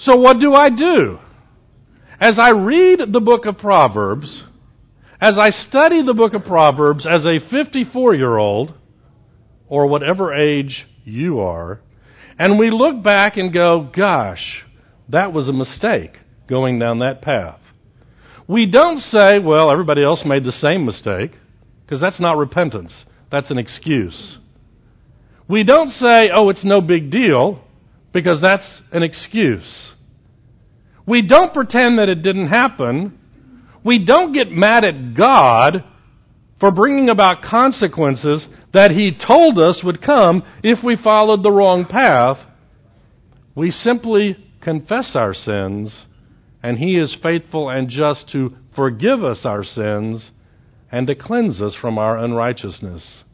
So 0.00 0.16
what 0.16 0.40
do 0.40 0.54
I 0.54 0.70
do? 0.70 1.18
As 2.18 2.38
I 2.38 2.52
read 2.52 3.12
the 3.12 3.20
book 3.20 3.44
of 3.44 3.58
Proverbs, 3.58 4.42
as 5.20 5.36
I 5.36 5.50
study 5.50 6.02
the 6.02 6.14
book 6.14 6.32
of 6.32 6.44
Proverbs 6.44 7.06
as 7.06 7.26
a 7.26 7.38
54 7.38 8.14
year 8.14 8.38
old, 8.38 8.72
or 9.68 9.86
whatever 9.86 10.34
age 10.34 10.86
you 11.04 11.40
are, 11.40 11.80
and 12.38 12.58
we 12.58 12.70
look 12.70 13.02
back 13.02 13.36
and 13.36 13.52
go, 13.52 13.90
gosh, 13.94 14.64
that 15.10 15.34
was 15.34 15.50
a 15.50 15.52
mistake 15.52 16.16
going 16.48 16.78
down 16.78 17.00
that 17.00 17.20
path. 17.20 17.60
We 18.48 18.70
don't 18.70 18.98
say, 18.98 19.38
well, 19.38 19.70
everybody 19.70 20.02
else 20.02 20.24
made 20.24 20.44
the 20.44 20.50
same 20.50 20.86
mistake, 20.86 21.32
because 21.84 22.00
that's 22.00 22.20
not 22.20 22.38
repentance. 22.38 23.04
That's 23.30 23.50
an 23.50 23.58
excuse. 23.58 24.38
We 25.46 25.62
don't 25.62 25.90
say, 25.90 26.30
oh, 26.32 26.48
it's 26.48 26.64
no 26.64 26.80
big 26.80 27.10
deal, 27.10 27.62
because 28.12 28.40
that's 28.40 28.82
an 28.92 29.02
excuse. 29.02 29.92
We 31.06 31.22
don't 31.22 31.54
pretend 31.54 31.98
that 31.98 32.08
it 32.08 32.22
didn't 32.22 32.48
happen. 32.48 33.18
We 33.84 34.04
don't 34.04 34.32
get 34.32 34.50
mad 34.50 34.84
at 34.84 35.14
God 35.14 35.84
for 36.58 36.70
bringing 36.70 37.08
about 37.08 37.42
consequences 37.42 38.46
that 38.72 38.90
He 38.90 39.16
told 39.16 39.58
us 39.58 39.82
would 39.82 40.02
come 40.02 40.44
if 40.62 40.84
we 40.84 40.96
followed 40.96 41.42
the 41.42 41.50
wrong 41.50 41.86
path. 41.86 42.38
We 43.54 43.70
simply 43.70 44.36
confess 44.60 45.16
our 45.16 45.34
sins, 45.34 46.04
and 46.62 46.78
He 46.78 46.98
is 46.98 47.16
faithful 47.20 47.70
and 47.70 47.88
just 47.88 48.30
to 48.30 48.54
forgive 48.76 49.24
us 49.24 49.44
our 49.44 49.64
sins 49.64 50.30
and 50.92 51.06
to 51.06 51.14
cleanse 51.14 51.62
us 51.62 51.74
from 51.74 51.98
our 51.98 52.18
unrighteousness. 52.18 53.24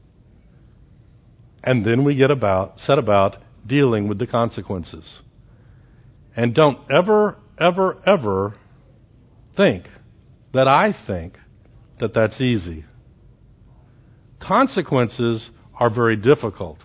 And 1.64 1.85
then 1.85 2.04
we 2.04 2.14
get 2.14 2.30
about, 2.30 2.78
set 2.78 2.99
about 2.99 3.38
dealing 3.67 4.09
with 4.09 4.19
the 4.19 4.27
consequences. 4.27 5.21
And 6.35 6.55
don't 6.55 6.79
ever, 6.91 7.37
ever, 7.59 7.99
ever 8.07 8.55
think 9.57 9.85
that 10.53 10.69
I 10.69 10.95
think 11.07 11.39
that 11.99 12.15
that's 12.15 12.41
easy. 12.41 12.85
Consequences 14.41 15.49
are 15.79 15.91
very 15.91 16.17
difficult. 16.17 16.79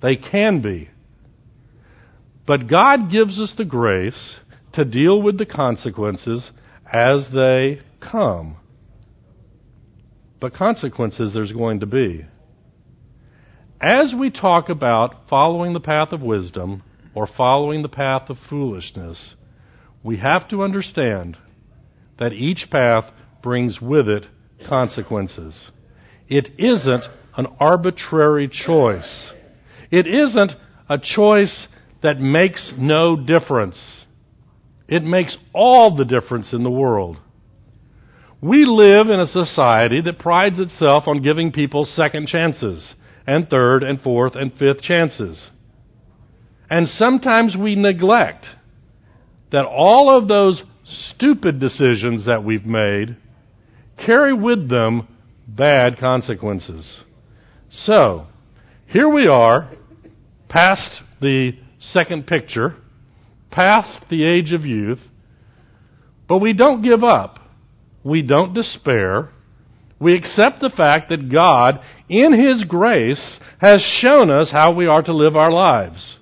They 0.00 0.16
can 0.16 0.62
be. 0.62 0.90
But 2.46 2.68
God 2.68 3.10
gives 3.10 3.40
us 3.40 3.54
the 3.54 3.64
grace 3.64 4.36
to 4.72 4.84
deal 4.84 5.20
with 5.20 5.38
the 5.38 5.46
consequences 5.46 6.50
as 6.90 7.28
they 7.30 7.80
come. 8.00 8.56
But 10.40 10.54
consequences 10.54 11.34
there's 11.34 11.52
going 11.52 11.80
to 11.80 11.86
be. 11.86 12.26
As 13.80 14.14
we 14.14 14.30
talk 14.30 14.70
about 14.70 15.28
following 15.28 15.74
the 15.74 15.80
path 15.80 16.12
of 16.12 16.22
wisdom 16.22 16.82
or 17.14 17.26
following 17.26 17.82
the 17.82 17.88
path 17.90 18.30
of 18.30 18.38
foolishness, 18.38 19.34
we 20.02 20.16
have 20.16 20.48
to 20.48 20.62
understand 20.62 21.36
that 22.18 22.32
each 22.32 22.70
path 22.70 23.12
brings 23.42 23.80
with 23.80 24.08
it 24.08 24.26
consequences. 24.66 25.70
It 26.26 26.50
isn't 26.58 27.04
an 27.36 27.46
arbitrary 27.60 28.48
choice. 28.48 29.30
It 29.90 30.06
isn't 30.06 30.52
a 30.88 30.98
choice 30.98 31.68
that 32.02 32.18
makes 32.18 32.72
no 32.78 33.16
difference. 33.16 34.06
It 34.88 35.02
makes 35.02 35.36
all 35.52 35.94
the 35.94 36.04
difference 36.06 36.54
in 36.54 36.62
the 36.62 36.70
world. 36.70 37.18
We 38.40 38.64
live 38.64 39.10
in 39.10 39.20
a 39.20 39.26
society 39.26 40.00
that 40.02 40.18
prides 40.18 40.60
itself 40.60 41.08
on 41.08 41.22
giving 41.22 41.52
people 41.52 41.84
second 41.84 42.26
chances, 42.28 42.94
and 43.26 43.48
third, 43.48 43.82
and 43.82 44.00
fourth, 44.00 44.36
and 44.36 44.52
fifth 44.52 44.82
chances. 44.82 45.50
And 46.70 46.88
sometimes 46.88 47.56
we 47.56 47.76
neglect 47.76 48.46
that 49.50 49.64
all 49.64 50.10
of 50.10 50.28
those 50.28 50.62
stupid 50.84 51.58
decisions 51.58 52.26
that 52.26 52.44
we've 52.44 52.66
made 52.66 53.16
carry 53.96 54.32
with 54.32 54.68
them 54.68 55.08
bad 55.46 55.98
consequences. 55.98 57.02
So, 57.68 58.26
here 58.86 59.08
we 59.08 59.26
are, 59.26 59.70
past 60.48 61.02
the 61.20 61.58
second 61.78 62.26
picture, 62.26 62.76
past 63.50 64.02
the 64.08 64.26
age 64.26 64.52
of 64.52 64.64
youth, 64.64 65.00
but 66.28 66.38
we 66.38 66.52
don't 66.52 66.82
give 66.82 67.04
up. 67.04 67.40
We 68.04 68.22
don't 68.22 68.54
despair. 68.54 69.30
We 69.98 70.14
accept 70.14 70.60
the 70.60 70.70
fact 70.70 71.08
that 71.08 71.30
God, 71.30 71.80
in 72.08 72.32
His 72.32 72.64
grace, 72.64 73.40
has 73.58 73.80
shown 73.80 74.30
us 74.30 74.50
how 74.50 74.74
we 74.74 74.86
are 74.86 75.02
to 75.02 75.14
live 75.14 75.36
our 75.36 75.50
lives. 75.50 76.18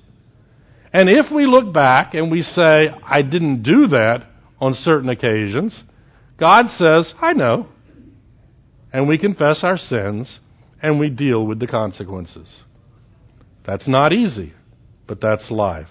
And 0.93 1.09
if 1.09 1.33
we 1.33 1.47
look 1.47 1.73
back 1.73 2.15
and 2.15 2.31
we 2.31 2.43
say, 2.43 2.89
I 3.05 3.23
didn't 3.23 3.63
do 3.63 3.89
that 3.89 4.27
on 4.61 4.75
certain 4.75 5.09
occasions, 5.09 5.83
God 6.39 6.71
says, 6.71 7.13
I 7.21 7.33
know. 7.33 7.69
And 8.93 9.09
we 9.09 9.19
confess 9.19 9.65
our 9.65 9.77
sins 9.77 10.39
and 10.81 11.01
we 11.01 11.11
deal 11.11 11.45
with 11.45 11.59
the 11.59 11.67
consequences. 11.67 12.63
That's 13.67 13.89
not 13.89 14.13
easy, 14.13 14.53
but 15.09 15.21
that's 15.21 15.51
life. 15.51 15.89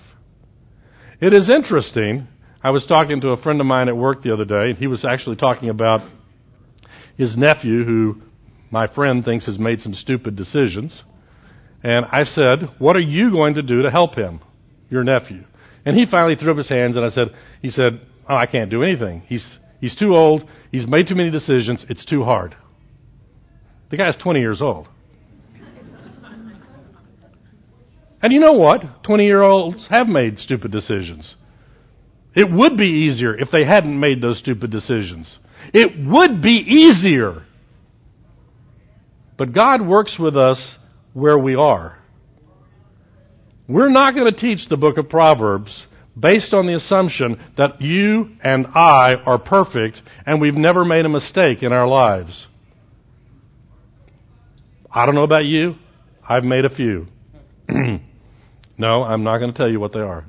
It 1.19 1.33
is 1.33 1.49
interesting. 1.49 2.27
I 2.63 2.69
was 2.69 2.85
talking 2.85 3.19
to 3.21 3.31
a 3.31 3.37
friend 3.37 3.59
of 3.59 3.67
mine 3.67 3.89
at 3.89 3.97
work 3.97 4.21
the 4.21 4.31
other 4.31 4.45
day, 4.45 4.69
and 4.69 4.77
he 4.77 4.87
was 4.87 5.03
actually 5.03 5.35
talking 5.35 5.69
about 5.69 6.09
his 7.17 7.37
nephew, 7.37 7.83
who 7.83 8.21
my 8.71 8.87
friend 8.87 9.23
thinks 9.23 9.45
has 9.45 9.59
made 9.59 9.81
some 9.81 9.93
stupid 9.93 10.35
decisions. 10.35 11.03
And 11.83 12.05
I 12.11 12.23
said, 12.23 12.69
What 12.79 12.95
are 12.95 13.01
you 13.01 13.31
going 13.31 13.55
to 13.55 13.61
do 13.61 13.83
to 13.83 13.91
help 13.91 14.15
him? 14.15 14.39
your 14.93 15.03
nephew. 15.03 15.43
And 15.85 15.97
he 15.97 16.05
finally 16.05 16.35
threw 16.35 16.51
up 16.51 16.57
his 16.57 16.69
hands 16.69 16.95
and 16.95 17.05
I 17.05 17.09
said, 17.09 17.29
he 17.61 17.69
said, 17.69 17.99
oh, 18.29 18.35
I 18.35 18.45
can't 18.45 18.69
do 18.69 18.83
anything. 18.83 19.23
He's, 19.27 19.57
he's 19.81 19.95
too 19.95 20.15
old. 20.15 20.47
He's 20.71 20.87
made 20.87 21.07
too 21.07 21.15
many 21.15 21.31
decisions. 21.31 21.85
It's 21.89 22.05
too 22.05 22.23
hard. 22.23 22.55
The 23.89 23.97
guy's 23.97 24.15
20 24.15 24.39
years 24.39 24.61
old. 24.61 24.87
And 28.21 28.31
you 28.31 28.39
know 28.39 28.53
what? 28.53 29.03
20 29.03 29.25
year 29.25 29.41
olds 29.41 29.87
have 29.87 30.07
made 30.07 30.39
stupid 30.39 30.71
decisions. 30.71 31.35
It 32.35 32.51
would 32.51 32.77
be 32.77 33.05
easier 33.07 33.37
if 33.37 33.51
they 33.51 33.63
hadn't 33.63 33.99
made 33.99 34.21
those 34.21 34.39
stupid 34.39 34.71
decisions. 34.71 35.37
It 35.73 35.91
would 36.05 36.41
be 36.41 36.63
easier. 36.67 37.43
But 39.37 39.53
God 39.53 39.85
works 39.85 40.17
with 40.17 40.35
us 40.35 40.75
where 41.13 41.37
we 41.37 41.55
are. 41.55 41.97
We're 43.67 43.89
not 43.89 44.15
going 44.15 44.31
to 44.31 44.39
teach 44.39 44.67
the 44.67 44.77
book 44.77 44.97
of 44.97 45.09
Proverbs 45.09 45.85
based 46.19 46.53
on 46.53 46.67
the 46.67 46.75
assumption 46.75 47.39
that 47.57 47.81
you 47.81 48.29
and 48.43 48.67
I 48.67 49.15
are 49.15 49.39
perfect 49.39 50.01
and 50.25 50.41
we've 50.41 50.55
never 50.55 50.85
made 50.85 51.05
a 51.05 51.09
mistake 51.09 51.63
in 51.63 51.71
our 51.71 51.87
lives. 51.87 52.47
I 54.91 55.05
don't 55.05 55.15
know 55.15 55.23
about 55.23 55.45
you. 55.45 55.75
I've 56.27 56.43
made 56.43 56.65
a 56.65 56.69
few. 56.69 57.07
no, 57.69 59.03
I'm 59.03 59.23
not 59.23 59.39
going 59.39 59.51
to 59.51 59.57
tell 59.57 59.69
you 59.69 59.79
what 59.79 59.93
they 59.93 60.01
are. 60.01 60.25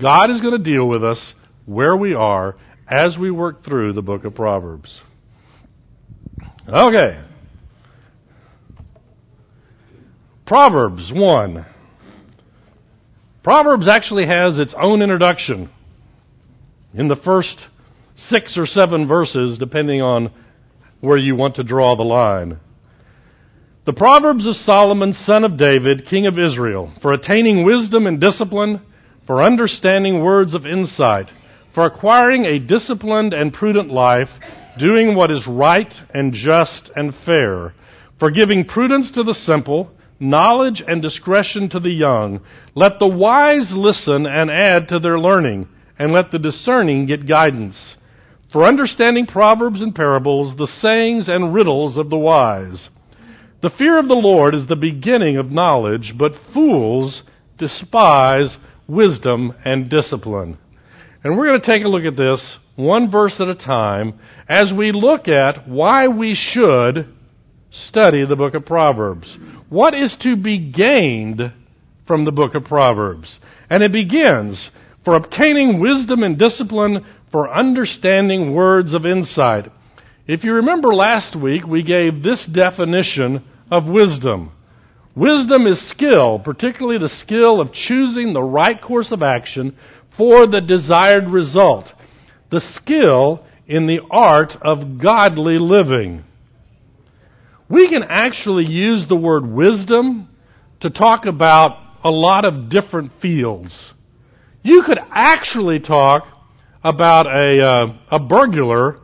God 0.00 0.30
is 0.30 0.40
going 0.40 0.52
to 0.52 0.62
deal 0.62 0.86
with 0.86 1.02
us 1.02 1.34
where 1.64 1.96
we 1.96 2.14
are 2.14 2.56
as 2.88 3.16
we 3.18 3.30
work 3.30 3.64
through 3.64 3.94
the 3.94 4.02
book 4.02 4.24
of 4.24 4.34
Proverbs. 4.34 5.00
Okay. 6.68 7.22
Proverbs 10.44 11.10
1. 11.12 11.66
Proverbs 13.42 13.88
actually 13.88 14.26
has 14.26 14.58
its 14.58 14.74
own 14.78 15.02
introduction 15.02 15.70
in 16.94 17.08
the 17.08 17.16
first 17.16 17.66
six 18.14 18.58
or 18.58 18.66
seven 18.66 19.06
verses, 19.06 19.58
depending 19.58 20.02
on 20.02 20.32
where 21.00 21.18
you 21.18 21.36
want 21.36 21.56
to 21.56 21.64
draw 21.64 21.96
the 21.96 22.02
line. 22.02 22.58
The 23.84 23.92
Proverbs 23.92 24.46
of 24.46 24.56
Solomon, 24.56 25.12
son 25.12 25.44
of 25.44 25.56
David, 25.56 26.06
king 26.06 26.26
of 26.26 26.38
Israel, 26.38 26.92
for 27.00 27.12
attaining 27.12 27.64
wisdom 27.64 28.06
and 28.06 28.20
discipline, 28.20 28.80
for 29.26 29.42
understanding 29.42 30.22
words 30.22 30.54
of 30.54 30.66
insight, 30.66 31.30
for 31.74 31.84
acquiring 31.84 32.44
a 32.44 32.58
disciplined 32.58 33.34
and 33.34 33.52
prudent 33.52 33.90
life, 33.90 34.30
doing 34.78 35.14
what 35.14 35.30
is 35.30 35.46
right 35.46 35.92
and 36.14 36.32
just 36.32 36.90
and 36.94 37.14
fair, 37.14 37.74
for 38.18 38.30
giving 38.30 38.64
prudence 38.64 39.10
to 39.10 39.22
the 39.22 39.34
simple, 39.34 39.90
knowledge 40.18 40.82
and 40.86 41.02
discretion 41.02 41.68
to 41.68 41.80
the 41.80 41.90
young. 41.90 42.40
Let 42.74 42.98
the 42.98 43.08
wise 43.08 43.74
listen 43.74 44.26
and 44.26 44.50
add 44.50 44.88
to 44.88 44.98
their 44.98 45.18
learning, 45.18 45.68
and 45.98 46.12
let 46.12 46.30
the 46.30 46.38
discerning 46.38 47.06
get 47.06 47.26
guidance. 47.26 47.96
For 48.52 48.64
understanding 48.64 49.26
proverbs 49.26 49.82
and 49.82 49.94
parables, 49.94 50.56
the 50.56 50.68
sayings 50.68 51.28
and 51.28 51.52
riddles 51.52 51.96
of 51.96 52.10
the 52.10 52.18
wise. 52.18 52.88
The 53.60 53.70
fear 53.70 53.98
of 53.98 54.06
the 54.06 54.14
Lord 54.14 54.54
is 54.54 54.66
the 54.66 54.76
beginning 54.76 55.36
of 55.36 55.50
knowledge, 55.50 56.14
but 56.16 56.36
fools 56.54 57.22
despise 57.58 58.56
wisdom 58.88 59.54
and 59.64 59.90
discipline. 59.90 60.58
And 61.24 61.36
we're 61.36 61.48
going 61.48 61.60
to 61.60 61.66
take 61.66 61.84
a 61.84 61.88
look 61.88 62.04
at 62.04 62.16
this 62.16 62.56
one 62.76 63.10
verse 63.10 63.40
at 63.40 63.48
a 63.48 63.54
time 63.54 64.20
as 64.48 64.72
we 64.72 64.92
look 64.92 65.28
at 65.28 65.66
why 65.68 66.08
we 66.08 66.34
should 66.34 67.08
study 67.70 68.24
the 68.24 68.36
book 68.36 68.54
of 68.54 68.66
Proverbs. 68.66 69.36
What 69.68 69.94
is 69.94 70.14
to 70.20 70.36
be 70.36 70.70
gained 70.70 71.52
from 72.06 72.24
the 72.24 72.32
book 72.32 72.54
of 72.54 72.64
Proverbs? 72.64 73.40
And 73.68 73.82
it 73.82 73.92
begins, 73.92 74.70
for 75.04 75.16
obtaining 75.16 75.80
wisdom 75.80 76.22
and 76.22 76.38
discipline, 76.38 77.04
for 77.32 77.52
understanding 77.52 78.54
words 78.54 78.94
of 78.94 79.06
insight. 79.06 79.70
If 80.26 80.44
you 80.44 80.54
remember 80.54 80.94
last 80.94 81.34
week, 81.34 81.66
we 81.66 81.82
gave 81.82 82.22
this 82.22 82.46
definition 82.46 83.44
of 83.70 83.88
wisdom. 83.88 84.52
Wisdom 85.16 85.66
is 85.66 85.88
skill, 85.88 86.38
particularly 86.38 86.98
the 86.98 87.08
skill 87.08 87.58
of 87.58 87.72
choosing 87.72 88.34
the 88.34 88.42
right 88.42 88.80
course 88.80 89.10
of 89.12 89.22
action 89.22 89.74
for 90.14 90.46
the 90.46 90.60
desired 90.60 91.30
result. 91.30 91.90
The 92.50 92.60
skill 92.60 93.42
in 93.66 93.86
the 93.86 94.00
art 94.10 94.56
of 94.60 95.00
godly 95.00 95.58
living. 95.58 96.22
We 97.70 97.88
can 97.88 98.04
actually 98.06 98.66
use 98.66 99.08
the 99.08 99.16
word 99.16 99.46
wisdom 99.46 100.28
to 100.80 100.90
talk 100.90 101.24
about 101.24 101.82
a 102.04 102.10
lot 102.10 102.44
of 102.44 102.68
different 102.68 103.12
fields. 103.22 103.94
You 104.62 104.82
could 104.82 104.98
actually 105.10 105.80
talk 105.80 106.26
about 106.84 107.26
a, 107.26 107.64
uh, 107.64 107.96
a 108.10 108.20
burglar 108.20 109.00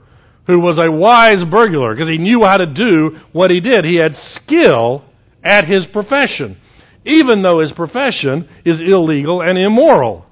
who 0.46 0.60
was 0.60 0.76
a 0.76 0.92
wise 0.92 1.42
burglar 1.42 1.94
because 1.94 2.08
he 2.08 2.18
knew 2.18 2.44
how 2.44 2.58
to 2.58 2.66
do 2.66 3.18
what 3.32 3.50
he 3.50 3.60
did. 3.60 3.86
He 3.86 3.96
had 3.96 4.14
skill 4.14 5.04
at 5.42 5.66
his 5.66 5.86
profession, 5.86 6.56
even 7.04 7.42
though 7.42 7.60
his 7.60 7.72
profession 7.72 8.48
is 8.64 8.80
illegal 8.80 9.42
and 9.42 9.58
immoral. 9.58 10.26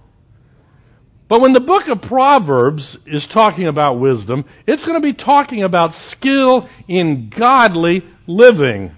But 1.29 1.40
when 1.40 1.53
the 1.53 1.61
book 1.61 1.87
of 1.87 2.03
Proverbs 2.03 2.99
is 3.07 3.27
talking 3.27 3.68
about 3.68 4.01
wisdom, 4.01 4.44
it's 4.66 4.85
going 4.85 5.01
to 5.01 5.07
be 5.07 5.14
talking 5.14 5.62
about 5.62 5.94
skill 5.94 6.68
in 6.88 7.31
godly 7.31 8.03
living. 8.27 8.90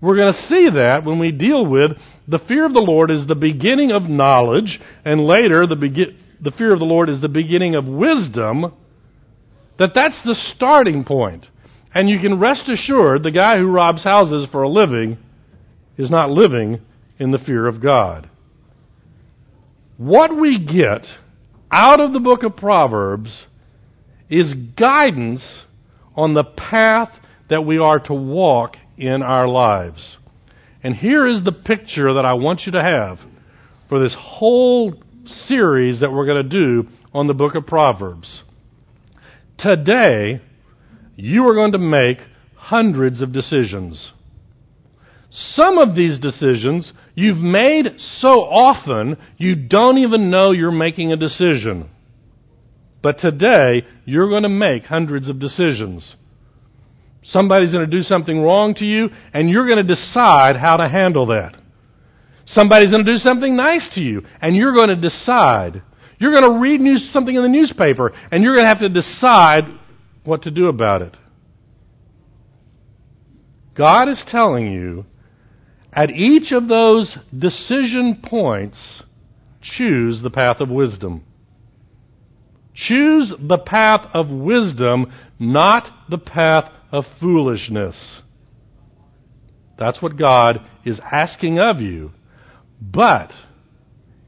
We're 0.00 0.16
going 0.16 0.32
to 0.32 0.38
see 0.38 0.70
that 0.70 1.04
when 1.04 1.18
we 1.18 1.30
deal 1.30 1.66
with 1.66 1.92
the 2.26 2.38
fear 2.38 2.64
of 2.64 2.72
the 2.72 2.80
Lord 2.80 3.10
is 3.10 3.26
the 3.26 3.34
beginning 3.34 3.90
of 3.92 4.08
knowledge, 4.08 4.80
and 5.04 5.20
later 5.20 5.66
the, 5.66 5.76
be- 5.76 6.18
the 6.40 6.52
fear 6.52 6.72
of 6.72 6.78
the 6.78 6.86
Lord 6.86 7.10
is 7.10 7.20
the 7.20 7.28
beginning 7.28 7.74
of 7.74 7.86
wisdom, 7.86 8.72
that 9.78 9.92
that's 9.94 10.22
the 10.22 10.34
starting 10.34 11.04
point. 11.04 11.46
And 11.94 12.08
you 12.08 12.18
can 12.18 12.38
rest 12.38 12.68
assured 12.68 13.22
the 13.22 13.30
guy 13.30 13.58
who 13.58 13.70
robs 13.70 14.04
houses 14.04 14.46
for 14.50 14.62
a 14.62 14.68
living 14.68 15.18
is 15.98 16.10
not 16.10 16.30
living 16.30 16.80
in 17.18 17.32
the 17.32 17.38
fear 17.38 17.66
of 17.66 17.82
God. 17.82 18.30
What 19.98 20.34
we 20.34 20.64
get 20.64 21.08
out 21.70 22.00
of 22.00 22.12
the 22.12 22.20
book 22.20 22.44
of 22.44 22.56
Proverbs 22.56 23.44
is 24.30 24.54
guidance 24.54 25.64
on 26.14 26.34
the 26.34 26.44
path 26.44 27.10
that 27.50 27.66
we 27.66 27.78
are 27.78 27.98
to 28.00 28.14
walk 28.14 28.76
in 28.96 29.22
our 29.22 29.48
lives. 29.48 30.16
And 30.82 30.94
here 30.94 31.26
is 31.26 31.42
the 31.42 31.52
picture 31.52 32.14
that 32.14 32.24
I 32.24 32.34
want 32.34 32.66
you 32.66 32.72
to 32.72 32.82
have 32.82 33.18
for 33.88 33.98
this 33.98 34.14
whole 34.18 34.94
series 35.24 36.00
that 36.00 36.12
we're 36.12 36.26
going 36.26 36.48
to 36.48 36.48
do 36.48 36.88
on 37.12 37.26
the 37.26 37.34
book 37.34 37.54
of 37.54 37.66
Proverbs. 37.66 38.42
Today, 39.56 40.40
you 41.16 41.48
are 41.48 41.54
going 41.54 41.72
to 41.72 41.78
make 41.78 42.18
hundreds 42.54 43.20
of 43.20 43.32
decisions. 43.32 44.12
Some 45.30 45.78
of 45.78 45.94
these 45.94 46.18
decisions 46.18 46.92
you've 47.14 47.38
made 47.38 48.00
so 48.00 48.42
often 48.42 49.18
you 49.36 49.54
don't 49.54 49.98
even 49.98 50.30
know 50.30 50.52
you're 50.52 50.70
making 50.70 51.12
a 51.12 51.16
decision. 51.16 51.90
But 53.02 53.18
today, 53.18 53.86
you're 54.04 54.28
going 54.28 54.42
to 54.42 54.48
make 54.48 54.84
hundreds 54.84 55.28
of 55.28 55.38
decisions. 55.38 56.16
Somebody's 57.22 57.72
going 57.72 57.88
to 57.88 57.96
do 57.96 58.02
something 58.02 58.40
wrong 58.40 58.74
to 58.76 58.84
you, 58.84 59.10
and 59.32 59.50
you're 59.50 59.66
going 59.66 59.78
to 59.78 59.84
decide 59.84 60.56
how 60.56 60.78
to 60.78 60.88
handle 60.88 61.26
that. 61.26 61.56
Somebody's 62.44 62.90
going 62.90 63.04
to 63.04 63.12
do 63.12 63.18
something 63.18 63.54
nice 63.54 63.94
to 63.94 64.00
you, 64.00 64.22
and 64.40 64.56
you're 64.56 64.72
going 64.72 64.88
to 64.88 64.96
decide. 64.96 65.82
You're 66.18 66.32
going 66.32 66.50
to 66.50 66.58
read 66.58 66.80
news, 66.80 67.12
something 67.12 67.34
in 67.34 67.42
the 67.42 67.48
newspaper, 67.48 68.12
and 68.32 68.42
you're 68.42 68.54
going 68.54 68.64
to 68.64 68.68
have 68.68 68.80
to 68.80 68.88
decide 68.88 69.64
what 70.24 70.42
to 70.42 70.50
do 70.50 70.66
about 70.66 71.02
it. 71.02 71.16
God 73.74 74.08
is 74.08 74.24
telling 74.26 74.72
you 74.72 75.04
at 75.92 76.10
each 76.10 76.52
of 76.52 76.68
those 76.68 77.16
decision 77.36 78.20
points, 78.22 79.02
choose 79.60 80.20
the 80.22 80.30
path 80.30 80.60
of 80.60 80.70
wisdom. 80.70 81.24
Choose 82.74 83.32
the 83.38 83.58
path 83.58 84.06
of 84.14 84.30
wisdom, 84.30 85.12
not 85.38 85.90
the 86.08 86.18
path 86.18 86.70
of 86.92 87.06
foolishness. 87.18 88.22
That's 89.78 90.00
what 90.02 90.16
God 90.16 90.60
is 90.84 91.00
asking 91.00 91.58
of 91.58 91.80
you. 91.80 92.12
But 92.80 93.32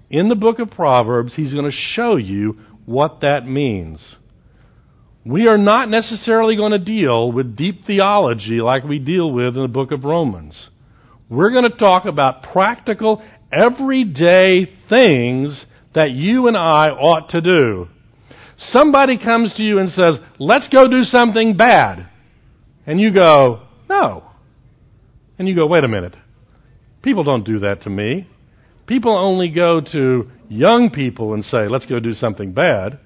in 0.09 0.29
the 0.29 0.35
book 0.35 0.59
of 0.59 0.71
Proverbs, 0.71 1.35
He's 1.35 1.53
going 1.53 1.65
to 1.65 1.71
show 1.71 2.17
you 2.17 2.59
what 2.87 3.21
that 3.21 3.47
means. 3.47 4.17
We 5.25 5.47
are 5.47 5.59
not 5.59 5.89
necessarily 5.89 6.57
going 6.57 6.73
to 6.73 6.79
deal 6.79 7.31
with 7.31 7.57
deep 7.57 7.85
theology 7.85 8.61
like 8.61 8.85
we 8.85 8.99
deal 8.99 9.31
with 9.33 9.55
in 9.55 9.63
the 9.63 9.69
book 9.69 9.93
of 9.93 10.05
Romans. 10.05 10.69
We're 11.31 11.53
going 11.53 11.71
to 11.71 11.77
talk 11.77 12.07
about 12.07 12.43
practical, 12.43 13.23
everyday 13.53 14.67
things 14.89 15.65
that 15.95 16.11
you 16.11 16.49
and 16.49 16.57
I 16.57 16.91
ought 16.91 17.31
to 17.31 17.41
do. 17.41 17.87
Somebody 18.57 19.17
comes 19.17 19.55
to 19.55 19.63
you 19.63 19.79
and 19.79 19.89
says, 19.91 20.19
let's 20.41 20.67
go 20.67 20.89
do 20.89 21.05
something 21.05 21.57
bad. 21.57 22.09
And 22.85 23.01
you 23.01 23.15
go, 23.15 23.63
no. 23.89 24.25
And 25.39 25.49
you 25.49 25.55
go, 25.55 25.69
wait 25.69 25.85
a 25.85 25.89
minute. 25.89 26.17
People 27.01 27.23
don't 27.23 27.45
do 27.45 27.61
that 27.61 27.83
to 27.83 27.91
me. 27.91 28.29
People 28.87 29.17
only 29.17 29.51
go 29.51 29.81
to 29.81 30.29
young 30.49 30.91
people 30.91 31.33
and 31.33 31.45
say, 31.45 31.69
let's 31.69 31.87
go 31.87 32.01
do 32.01 32.13
something 32.13 32.53
bad. 32.53 32.99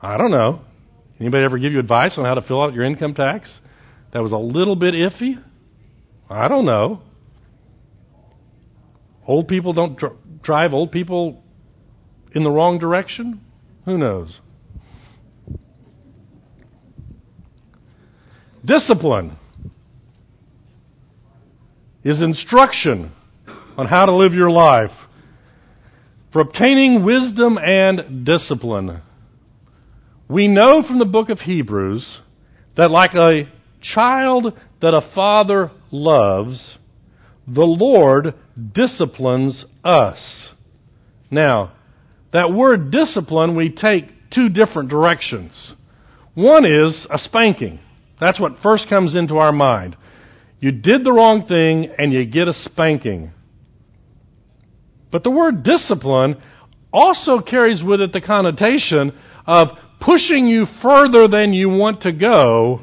I 0.00 0.18
don't 0.18 0.30
know. 0.30 0.60
Anybody 1.18 1.44
ever 1.44 1.56
give 1.56 1.72
you 1.72 1.78
advice 1.78 2.18
on 2.18 2.26
how 2.26 2.34
to 2.34 2.42
fill 2.42 2.62
out 2.62 2.74
your 2.74 2.84
income 2.84 3.14
tax? 3.14 3.58
That 4.12 4.22
was 4.22 4.32
a 4.32 4.36
little 4.36 4.76
bit 4.76 4.92
iffy? 4.92 5.42
I 6.28 6.48
don't 6.48 6.66
know. 6.66 7.00
Old 9.26 9.48
people 9.48 9.72
don't 9.72 9.98
dr- 9.98 10.16
drive 10.42 10.72
old 10.74 10.92
people 10.92 11.42
in 12.32 12.44
the 12.44 12.50
wrong 12.50 12.78
direction? 12.78 13.40
Who 13.84 13.98
knows? 13.98 14.40
Discipline 18.64 19.36
is 22.02 22.22
instruction 22.22 23.12
on 23.76 23.86
how 23.86 24.06
to 24.06 24.14
live 24.14 24.34
your 24.34 24.50
life 24.50 24.92
for 26.32 26.40
obtaining 26.40 27.04
wisdom 27.04 27.58
and 27.58 28.24
discipline. 28.24 29.00
We 30.28 30.48
know 30.48 30.82
from 30.82 30.98
the 30.98 31.04
book 31.04 31.28
of 31.28 31.40
Hebrews 31.40 32.18
that 32.76 32.90
like 32.90 33.14
a 33.14 33.48
child 33.80 34.58
that 34.80 34.94
a 34.94 35.10
father 35.14 35.70
loves, 35.90 36.76
the 37.46 37.64
Lord 37.64 38.34
disciplines 38.72 39.64
us. 39.84 40.52
Now, 41.30 41.72
that 42.32 42.52
word 42.52 42.90
discipline 42.90 43.56
we 43.56 43.70
take 43.70 44.30
two 44.30 44.48
different 44.48 44.90
directions. 44.90 45.72
One 46.34 46.64
is 46.64 47.06
a 47.10 47.18
spanking. 47.18 47.78
That's 48.20 48.40
what 48.40 48.58
first 48.58 48.88
comes 48.88 49.14
into 49.14 49.38
our 49.38 49.52
mind. 49.52 49.96
You 50.60 50.72
did 50.72 51.04
the 51.04 51.12
wrong 51.12 51.46
thing 51.46 51.90
and 51.98 52.12
you 52.12 52.24
get 52.24 52.48
a 52.48 52.52
spanking. 52.52 53.32
But 55.10 55.22
the 55.22 55.30
word 55.30 55.62
discipline 55.62 56.40
also 56.92 57.40
carries 57.40 57.82
with 57.82 58.00
it 58.00 58.12
the 58.12 58.20
connotation 58.20 59.16
of 59.46 59.68
pushing 60.00 60.46
you 60.46 60.66
further 60.66 61.28
than 61.28 61.52
you 61.52 61.68
want 61.68 62.02
to 62.02 62.12
go 62.12 62.80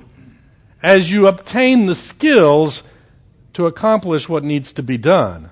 as 0.81 1.09
you 1.09 1.27
obtain 1.27 1.85
the 1.85 1.95
skills 1.95 2.81
to 3.53 3.65
accomplish 3.65 4.27
what 4.29 4.43
needs 4.43 4.73
to 4.73 4.83
be 4.83 4.97
done. 4.97 5.49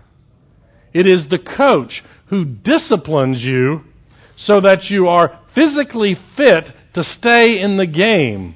It 0.93 1.05
is 1.07 1.27
the 1.27 1.39
coach 1.39 2.03
who 2.27 2.45
disciplines 2.45 3.43
you 3.43 3.81
so 4.35 4.61
that 4.61 4.89
you 4.89 5.07
are 5.07 5.39
physically 5.53 6.15
fit 6.37 6.71
to 6.93 7.03
stay 7.03 7.61
in 7.61 7.77
the 7.77 7.87
game. 7.87 8.55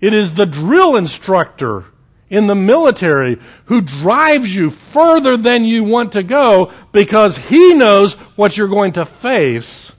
It 0.00 0.12
is 0.12 0.34
the 0.36 0.46
drill 0.46 0.96
instructor 0.96 1.84
in 2.28 2.46
the 2.46 2.54
military 2.54 3.38
who 3.66 3.80
drives 3.80 4.50
you 4.50 4.70
further 4.92 5.36
than 5.36 5.64
you 5.64 5.84
want 5.84 6.12
to 6.12 6.24
go 6.24 6.72
because 6.92 7.38
he 7.48 7.74
knows 7.74 8.16
what 8.36 8.56
you're 8.56 8.68
going 8.68 8.94
to 8.94 9.10
face 9.22 9.92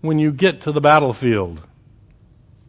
when 0.00 0.18
you 0.18 0.32
get 0.32 0.62
to 0.62 0.72
the 0.72 0.80
battlefield. 0.80 1.62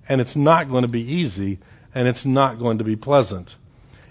And 0.08 0.22
it's 0.22 0.36
not 0.36 0.70
going 0.70 0.84
to 0.84 0.90
be 0.90 1.02
easy 1.02 1.60
and 1.94 2.08
it's 2.08 2.26
not 2.26 2.60
going 2.60 2.78
to 2.78 2.84
be 2.84 2.96
pleasant. 2.96 3.56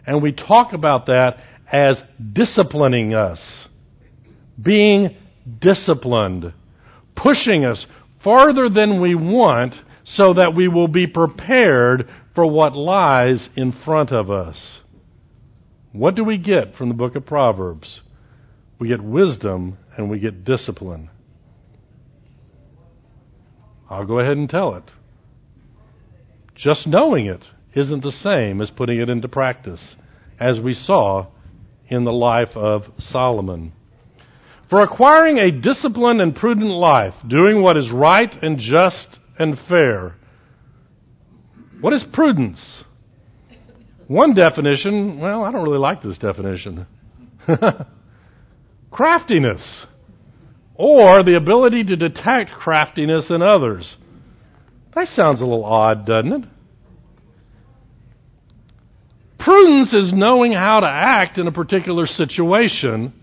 And 0.07 0.23
we 0.23 0.33
talk 0.33 0.73
about 0.73 1.07
that 1.07 1.39
as 1.71 2.03
disciplining 2.33 3.15
us, 3.15 3.67
being 4.61 5.17
disciplined, 5.59 6.53
pushing 7.15 7.65
us 7.65 7.87
farther 8.23 8.69
than 8.69 9.01
we 9.01 9.15
want 9.15 9.75
so 10.05 10.35
that 10.35 10.55
we 10.55 10.69
will 10.69 10.89
be 10.89 11.07
prepared 11.07 12.09
for 12.35 12.47
what 12.47 12.75
lies 12.75 13.49
in 13.57 13.73
front 13.73 14.13
of 14.13 14.31
us. 14.31 14.81
What 15.93 16.15
do 16.15 16.25
we 16.25 16.39
get 16.39 16.77
from 16.77 16.89
the 16.89 16.95
book 16.95 17.17
of 17.17 17.27
Proverbs? 17.27 18.01
We 18.79 18.89
get 18.89 19.03
wisdom 19.03 19.79
and 19.97 20.09
we 20.09 20.21
get 20.21 20.45
discipline. 20.45 21.11
I'll 23.89 24.07
go 24.07 24.21
ahead 24.21 24.37
and 24.37 24.49
tell 24.49 24.77
it. 24.77 24.85
Just 26.55 26.87
knowing 26.87 27.27
it 27.27 27.45
isn't 27.75 28.03
the 28.03 28.13
same 28.13 28.61
as 28.61 28.71
putting 28.71 29.01
it 29.01 29.09
into 29.09 29.29
practice, 29.29 29.97
as 30.39 30.61
we 30.61 30.75
saw 30.75 31.27
in 31.89 32.05
the 32.05 32.13
life 32.13 32.57
of 32.57 32.85
Solomon. 32.99 33.73
For 34.71 34.83
acquiring 34.83 35.39
a 35.39 35.51
disciplined 35.51 36.23
and 36.23 36.35
prudent 36.35 36.71
life, 36.71 37.15
doing 37.27 37.61
what 37.61 37.77
is 37.77 37.91
right 37.91 38.33
and 38.41 38.57
just 38.57 39.19
and 39.37 39.59
fair. 39.59 40.15
What 41.81 41.93
is 41.93 42.05
prudence? 42.05 42.85
One 44.07 44.33
definition, 44.33 45.19
well, 45.19 45.43
I 45.43 45.51
don't 45.51 45.65
really 45.65 45.79
like 45.79 46.03
this 46.03 46.19
definition. 46.19 46.87
Craftiness. 48.93 49.87
Or 50.77 51.25
the 51.25 51.37
ability 51.37 51.85
to 51.85 51.97
detect 51.97 52.53
craftiness 52.53 53.31
in 53.31 53.43
others. 53.43 53.97
That 54.95 55.09
sounds 55.09 55.41
a 55.41 55.45
little 55.45 55.65
odd, 55.65 56.07
doesn't 56.07 56.45
it? 56.45 56.49
Prudence 59.39 59.95
is 59.95 60.13
knowing 60.13 60.53
how 60.53 60.81
to 60.81 60.89
act 60.89 61.39
in 61.39 61.49
a 61.49 61.53
particular 61.53 62.07
situation 62.07 63.15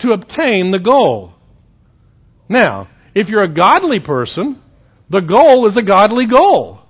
to 0.00 0.12
obtain 0.12 0.70
the 0.70 0.78
goal. 0.78 1.32
Now, 2.48 2.88
if 3.14 3.28
you're 3.28 3.42
a 3.42 3.54
godly 3.54 4.00
person, 4.00 4.60
the 5.08 5.20
goal 5.20 5.66
is 5.66 5.76
a 5.76 5.82
godly 5.82 6.26
goal. 6.26 6.80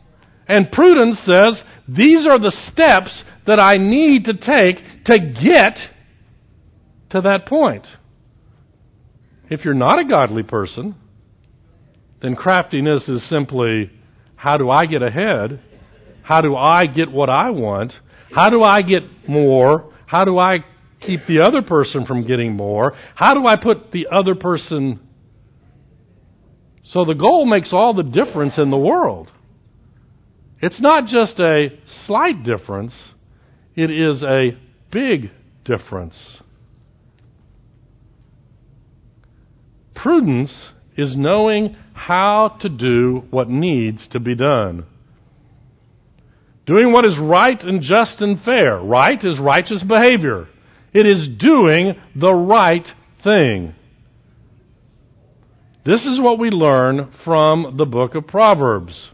And 0.46 0.70
prudence 0.70 1.20
says, 1.20 1.62
these 1.88 2.26
are 2.26 2.38
the 2.38 2.50
steps 2.50 3.24
that 3.46 3.58
I 3.58 3.78
need 3.78 4.26
to 4.26 4.34
take 4.34 4.78
to 5.04 5.18
get 5.18 5.78
to 7.10 7.20
that 7.22 7.46
point. 7.46 7.86
If 9.50 9.64
you're 9.64 9.74
not 9.74 9.98
a 9.98 10.04
godly 10.04 10.42
person, 10.42 10.94
then 12.20 12.36
craftiness 12.36 13.08
is 13.08 13.26
simply, 13.28 13.90
how 14.36 14.56
do 14.56 14.70
I 14.70 14.86
get 14.86 15.02
ahead? 15.02 15.60
How 16.22 16.40
do 16.40 16.56
I 16.56 16.86
get 16.86 17.10
what 17.10 17.28
I 17.28 17.50
want? 17.50 17.92
How 18.32 18.50
do 18.50 18.62
I 18.62 18.82
get 18.82 19.02
more? 19.28 19.92
How 20.06 20.24
do 20.24 20.38
I 20.38 20.64
keep 21.04 21.26
the 21.26 21.40
other 21.40 21.62
person 21.62 22.06
from 22.06 22.26
getting 22.26 22.52
more? 22.52 22.94
How 23.14 23.34
do 23.34 23.46
I 23.46 23.56
put 23.56 23.90
the 23.90 24.08
other 24.10 24.34
person 24.34 25.00
so 26.84 27.04
the 27.04 27.14
goal 27.14 27.46
makes 27.46 27.72
all 27.72 27.94
the 27.94 28.02
difference 28.02 28.58
in 28.58 28.70
the 28.70 28.78
world. 28.78 29.32
It's 30.60 30.80
not 30.80 31.06
just 31.06 31.40
a 31.40 31.70
slight 31.86 32.44
difference, 32.44 33.12
it 33.74 33.90
is 33.90 34.22
a 34.22 34.56
big 34.92 35.30
difference. 35.64 36.40
Prudence 39.94 40.70
is 40.96 41.16
knowing 41.16 41.74
how 41.94 42.48
to 42.60 42.68
do 42.68 43.24
what 43.30 43.48
needs 43.48 44.06
to 44.08 44.20
be 44.20 44.34
done. 44.34 44.84
Doing 46.66 46.92
what 46.92 47.04
is 47.04 47.18
right 47.18 47.60
and 47.62 47.80
just 47.80 48.20
and 48.20 48.40
fair. 48.40 48.78
Right 48.78 49.22
is 49.22 49.38
righteous 49.38 49.82
behavior. 49.82 50.48
It 50.94 51.06
is 51.06 51.28
doing 51.28 51.96
the 52.14 52.32
right 52.32 52.88
thing. 53.22 53.74
This 55.84 56.06
is 56.06 56.20
what 56.20 56.38
we 56.38 56.50
learn 56.50 57.10
from 57.24 57.74
the 57.76 57.84
book 57.84 58.14
of 58.14 58.26
Proverbs. 58.26 59.10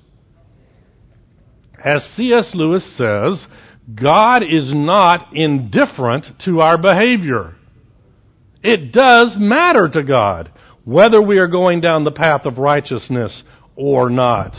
As 1.82 2.04
C.S. 2.04 2.54
Lewis 2.54 2.84
says, 2.96 3.46
God 3.92 4.42
is 4.42 4.72
not 4.74 5.34
indifferent 5.34 6.26
to 6.44 6.60
our 6.60 6.76
behavior. 6.76 7.54
It 8.62 8.92
does 8.92 9.36
matter 9.38 9.88
to 9.88 10.02
God 10.02 10.52
whether 10.84 11.20
we 11.20 11.38
are 11.38 11.48
going 11.48 11.80
down 11.80 12.04
the 12.04 12.12
path 12.12 12.46
of 12.46 12.58
righteousness 12.58 13.42
or 13.74 14.10
not. 14.10 14.54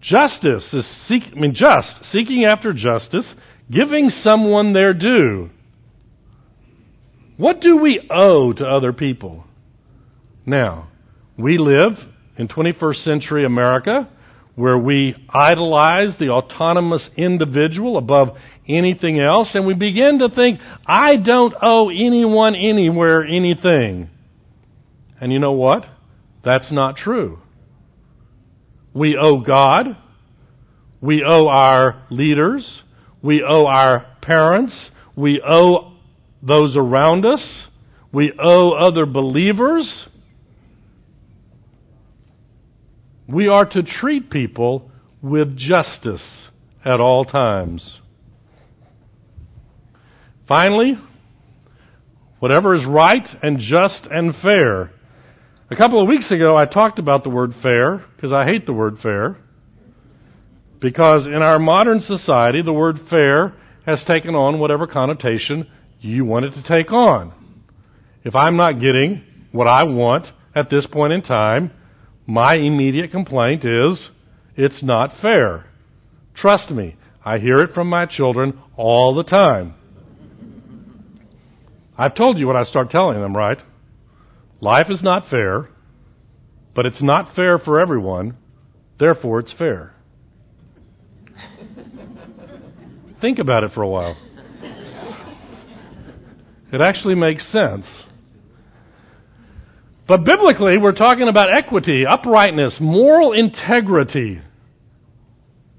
Justice 0.00 0.74
is 0.74 0.86
seek, 1.06 1.22
I 1.34 1.40
mean 1.40 1.54
just, 1.54 2.04
seeking 2.04 2.44
after 2.44 2.72
justice, 2.72 3.34
giving 3.72 4.10
someone 4.10 4.72
their 4.72 4.92
due. 4.94 5.50
What 7.36 7.60
do 7.60 7.78
we 7.78 8.06
owe 8.10 8.52
to 8.52 8.64
other 8.64 8.92
people? 8.92 9.44
Now, 10.46 10.88
we 11.38 11.58
live 11.58 11.92
in 12.36 12.48
21st 12.48 12.96
century 12.96 13.44
America 13.44 14.08
where 14.54 14.76
we 14.76 15.16
idolize 15.30 16.18
the 16.18 16.28
autonomous 16.28 17.08
individual 17.16 17.96
above 17.96 18.36
anything 18.68 19.18
else, 19.18 19.54
and 19.54 19.66
we 19.66 19.74
begin 19.74 20.18
to 20.18 20.28
think, 20.28 20.60
I 20.86 21.16
don't 21.16 21.54
owe 21.60 21.88
anyone 21.88 22.54
anywhere 22.54 23.24
anything. 23.24 24.10
And 25.20 25.32
you 25.32 25.38
know 25.38 25.52
what? 25.52 25.86
That's 26.44 26.70
not 26.70 26.96
true. 26.96 27.38
We 28.92 29.16
owe 29.16 29.40
God. 29.40 29.96
We 31.00 31.24
owe 31.24 31.48
our 31.48 32.02
leaders. 32.10 32.82
We 33.22 33.44
owe 33.46 33.66
our 33.66 34.06
parents. 34.20 34.90
We 35.16 35.40
owe 35.46 35.92
those 36.42 36.76
around 36.76 37.24
us. 37.24 37.66
We 38.12 38.32
owe 38.38 38.72
other 38.72 39.06
believers. 39.06 40.08
We 43.28 43.48
are 43.48 43.64
to 43.66 43.82
treat 43.82 44.30
people 44.30 44.90
with 45.22 45.56
justice 45.56 46.48
at 46.84 47.00
all 47.00 47.24
times. 47.24 48.00
Finally, 50.46 50.98
whatever 52.40 52.74
is 52.74 52.84
right 52.84 53.26
and 53.42 53.58
just 53.58 54.06
and 54.06 54.34
fair. 54.34 54.90
A 55.70 55.76
couple 55.76 56.02
of 56.02 56.08
weeks 56.08 56.30
ago, 56.30 56.56
I 56.56 56.66
talked 56.66 56.98
about 56.98 57.24
the 57.24 57.30
word 57.30 57.54
fair 57.54 58.04
because 58.16 58.32
I 58.32 58.44
hate 58.44 58.66
the 58.66 58.74
word 58.74 58.98
fair. 58.98 59.38
Because 60.82 61.26
in 61.28 61.42
our 61.42 61.60
modern 61.60 62.00
society, 62.00 62.60
the 62.60 62.72
word 62.72 62.98
fair 63.08 63.54
has 63.86 64.04
taken 64.04 64.34
on 64.34 64.58
whatever 64.58 64.88
connotation 64.88 65.68
you 66.00 66.24
want 66.24 66.44
it 66.44 66.54
to 66.54 66.62
take 66.62 66.92
on. 66.92 67.32
If 68.24 68.34
I'm 68.34 68.56
not 68.56 68.80
getting 68.80 69.22
what 69.52 69.68
I 69.68 69.84
want 69.84 70.32
at 70.56 70.70
this 70.70 70.86
point 70.86 71.12
in 71.12 71.22
time, 71.22 71.70
my 72.26 72.56
immediate 72.56 73.12
complaint 73.12 73.64
is 73.64 74.10
it's 74.56 74.82
not 74.82 75.16
fair. 75.22 75.66
Trust 76.34 76.72
me, 76.72 76.96
I 77.24 77.38
hear 77.38 77.62
it 77.62 77.72
from 77.72 77.88
my 77.88 78.06
children 78.06 78.60
all 78.76 79.14
the 79.14 79.24
time. 79.24 79.74
I've 81.96 82.16
told 82.16 82.38
you 82.38 82.48
what 82.48 82.56
I 82.56 82.64
start 82.64 82.90
telling 82.90 83.20
them, 83.20 83.36
right? 83.36 83.62
Life 84.60 84.90
is 84.90 85.02
not 85.02 85.28
fair, 85.28 85.68
but 86.74 86.86
it's 86.86 87.02
not 87.02 87.36
fair 87.36 87.58
for 87.58 87.78
everyone, 87.78 88.36
therefore 88.98 89.38
it's 89.38 89.52
fair. 89.52 89.92
Think 93.22 93.38
about 93.38 93.62
it 93.62 93.70
for 93.70 93.82
a 93.82 93.88
while. 93.88 94.16
It 96.72 96.80
actually 96.80 97.14
makes 97.14 97.46
sense. 97.46 97.86
But 100.08 100.24
biblically, 100.24 100.76
we're 100.76 100.90
talking 100.90 101.28
about 101.28 101.54
equity, 101.54 102.04
uprightness, 102.04 102.80
moral 102.80 103.32
integrity, 103.32 104.40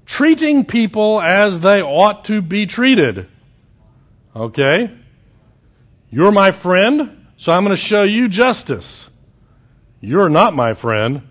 treating 0.06 0.64
people 0.64 1.20
as 1.20 1.60
they 1.60 1.82
ought 1.82 2.24
to 2.26 2.40
be 2.40 2.66
treated. 2.66 3.28
Okay? 4.34 4.96
You're 6.08 6.32
my 6.32 6.58
friend, 6.62 7.26
so 7.36 7.52
I'm 7.52 7.62
going 7.64 7.76
to 7.76 7.82
show 7.82 8.04
you 8.04 8.30
justice. 8.30 9.06
You're 10.00 10.30
not 10.30 10.54
my 10.54 10.72
friend. 10.72 11.22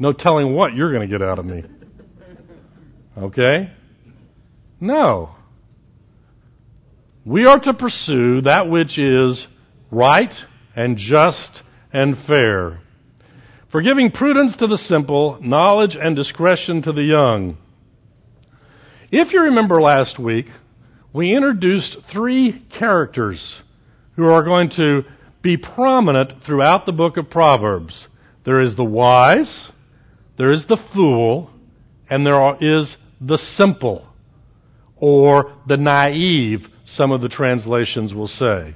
No 0.00 0.12
telling 0.12 0.52
what 0.52 0.74
you're 0.74 0.92
going 0.92 1.08
to 1.08 1.18
get 1.18 1.22
out 1.24 1.38
of 1.38 1.46
me. 1.46 1.62
Okay? 3.16 3.72
No. 4.80 5.30
We 7.26 7.46
are 7.46 7.58
to 7.60 7.72
pursue 7.72 8.42
that 8.42 8.68
which 8.68 8.98
is 8.98 9.46
right 9.90 10.34
and 10.76 10.98
just 10.98 11.62
and 11.90 12.18
fair, 12.18 12.80
for 13.70 13.80
giving 13.80 14.10
prudence 14.10 14.56
to 14.56 14.66
the 14.66 14.76
simple, 14.76 15.38
knowledge 15.40 15.96
and 15.96 16.14
discretion 16.14 16.82
to 16.82 16.92
the 16.92 17.02
young. 17.02 17.56
If 19.10 19.32
you 19.32 19.42
remember 19.42 19.80
last 19.80 20.18
week, 20.18 20.46
we 21.14 21.34
introduced 21.34 21.96
three 22.12 22.62
characters 22.78 23.62
who 24.16 24.26
are 24.26 24.42
going 24.42 24.68
to 24.70 25.04
be 25.40 25.56
prominent 25.56 26.42
throughout 26.44 26.84
the 26.84 26.92
book 26.92 27.16
of 27.16 27.30
Proverbs. 27.30 28.06
There 28.44 28.60
is 28.60 28.76
the 28.76 28.84
wise, 28.84 29.70
there 30.36 30.52
is 30.52 30.66
the 30.66 30.82
fool, 30.92 31.50
and 32.10 32.26
there 32.26 32.56
is 32.60 32.98
the 33.18 33.38
simple, 33.38 34.06
or 35.04 35.52
the 35.66 35.76
naive, 35.76 36.68
some 36.84 37.12
of 37.12 37.20
the 37.20 37.28
translations 37.28 38.14
will 38.14 38.28
say 38.28 38.74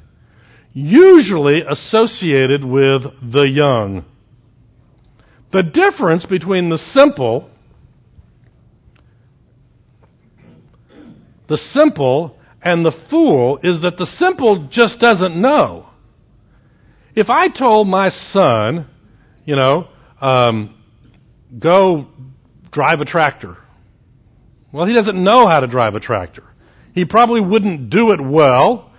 usually 0.72 1.62
associated 1.68 2.64
with 2.64 3.02
the 3.32 3.42
young. 3.42 4.04
The 5.50 5.62
difference 5.62 6.26
between 6.26 6.68
the 6.68 6.78
simple, 6.78 7.50
the 11.48 11.58
simple 11.58 12.38
and 12.62 12.84
the 12.84 12.92
fool 12.92 13.58
is 13.62 13.80
that 13.80 13.96
the 13.96 14.06
simple 14.06 14.68
just 14.68 15.00
doesn't 15.00 15.40
know. 15.40 15.86
If 17.16 17.30
I 17.30 17.48
told 17.48 17.88
my 17.88 18.10
son, 18.10 18.86
you 19.44 19.56
know, 19.56 19.88
um, 20.20 20.74
go 21.58 22.06
drive 22.70 23.00
a 23.00 23.04
tractor. 23.04 23.56
Well, 24.72 24.86
he 24.86 24.94
doesn't 24.94 25.22
know 25.22 25.46
how 25.46 25.60
to 25.60 25.66
drive 25.66 25.94
a 25.94 26.00
tractor. 26.00 26.44
He 26.94 27.04
probably 27.04 27.40
wouldn't 27.40 27.90
do 27.90 28.12
it 28.12 28.20
well. 28.20 28.90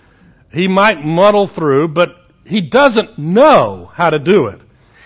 He 0.52 0.68
might 0.68 1.04
muddle 1.04 1.48
through, 1.48 1.90
but 1.90 2.10
he 2.46 2.68
doesn't 2.68 3.20
know 3.20 3.92
how 3.94 4.10
to 4.10 4.20
do 4.20 4.48
it. 4.48 4.60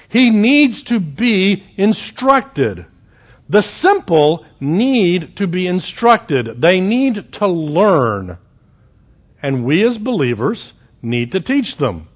He 0.09 0.29
needs 0.29 0.83
to 0.83 0.99
be 0.99 1.63
instructed. 1.75 2.85
The 3.49 3.61
simple 3.61 4.45
need 4.59 5.37
to 5.37 5.47
be 5.47 5.67
instructed. 5.67 6.61
They 6.61 6.79
need 6.79 7.33
to 7.33 7.47
learn. 7.47 8.37
And 9.41 9.65
we 9.65 9.85
as 9.85 9.97
believers 9.97 10.71
need 11.01 11.31
to 11.33 11.41
teach 11.41 11.77
them. 11.77 12.07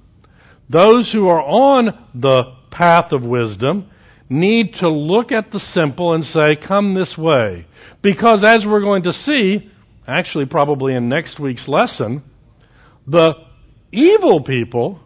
Those 0.69 1.11
who 1.11 1.27
are 1.27 1.41
on 1.41 2.07
the 2.13 2.55
path 2.71 3.11
of 3.11 3.23
wisdom 3.23 3.89
need 4.29 4.75
to 4.75 4.89
look 4.89 5.31
at 5.31 5.51
the 5.51 5.59
simple 5.59 6.13
and 6.13 6.25
say, 6.25 6.55
come 6.55 6.93
this 6.93 7.17
way. 7.17 7.65
Because 8.01 8.43
as 8.43 8.65
we're 8.65 8.81
going 8.81 9.03
to 9.03 9.13
see, 9.13 9.71
actually 10.07 10.45
probably 10.45 10.95
in 10.95 11.09
next 11.09 11.39
week's 11.39 11.67
lesson, 11.67 12.23
the 13.05 13.33
evil 13.91 14.43
people 14.43 14.99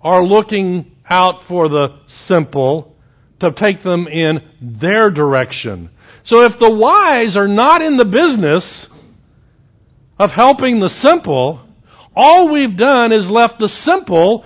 are 0.00 0.22
looking 0.22 0.92
out 1.08 1.42
for 1.46 1.68
the 1.68 2.00
simple 2.06 2.96
to 3.40 3.52
take 3.52 3.82
them 3.82 4.08
in 4.08 4.40
their 4.60 5.10
direction. 5.10 5.90
So 6.24 6.42
if 6.44 6.58
the 6.58 6.72
wise 6.72 7.36
are 7.36 7.48
not 7.48 7.82
in 7.82 7.96
the 7.96 8.04
business 8.04 8.86
of 10.18 10.30
helping 10.30 10.80
the 10.80 10.88
simple, 10.88 11.60
all 12.14 12.52
we've 12.52 12.76
done 12.76 13.12
is 13.12 13.28
left 13.28 13.58
the 13.58 13.68
simple 13.68 14.44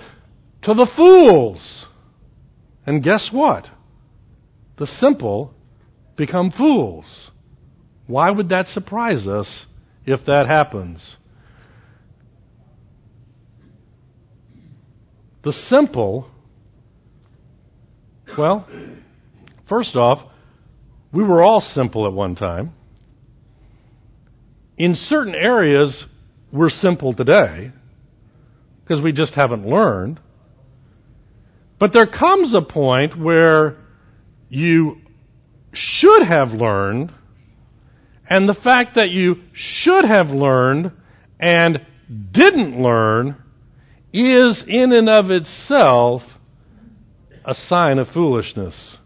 to 0.63 0.73
the 0.73 0.85
fools. 0.85 1.85
And 2.85 3.03
guess 3.03 3.31
what? 3.31 3.69
The 4.79 4.87
simple 4.87 5.53
become 6.15 6.51
fools. 6.51 7.29
Why 8.07 8.31
would 8.31 8.49
that 8.49 8.69
surprise 8.69 9.27
us 9.27 9.65
if 10.05 10.25
that 10.25 10.47
happens? 10.47 11.17
The 15.43 15.51
simple, 15.51 16.31
well, 18.37 18.67
first 19.67 19.97
off, 19.97 20.25
we 21.11 21.25
were 21.25 21.43
all 21.43 21.59
simple 21.59 22.07
at 22.07 22.13
one 22.13 22.35
time. 22.35 22.71
In 24.77 24.95
certain 24.95 25.35
areas, 25.35 26.05
we're 26.53 26.69
simple 26.69 27.11
today 27.11 27.73
because 28.83 29.01
we 29.01 29.11
just 29.11 29.33
haven't 29.33 29.67
learned. 29.67 30.21
But 31.79 31.91
there 31.91 32.07
comes 32.07 32.53
a 32.53 32.61
point 32.61 33.17
where 33.19 33.77
you 34.49 34.97
should 35.73 36.23
have 36.23 36.49
learned, 36.51 37.13
and 38.29 38.47
the 38.47 38.53
fact 38.53 38.95
that 38.95 39.09
you 39.09 39.37
should 39.53 40.05
have 40.05 40.27
learned 40.27 40.91
and 41.39 41.85
didn't 42.31 42.81
learn 42.81 43.37
is 44.11 44.63
in 44.67 44.91
and 44.91 45.09
of 45.09 45.29
itself 45.29 46.23
a 47.45 47.53
sign 47.53 47.99
of 47.99 48.07
foolishness. 48.09 48.97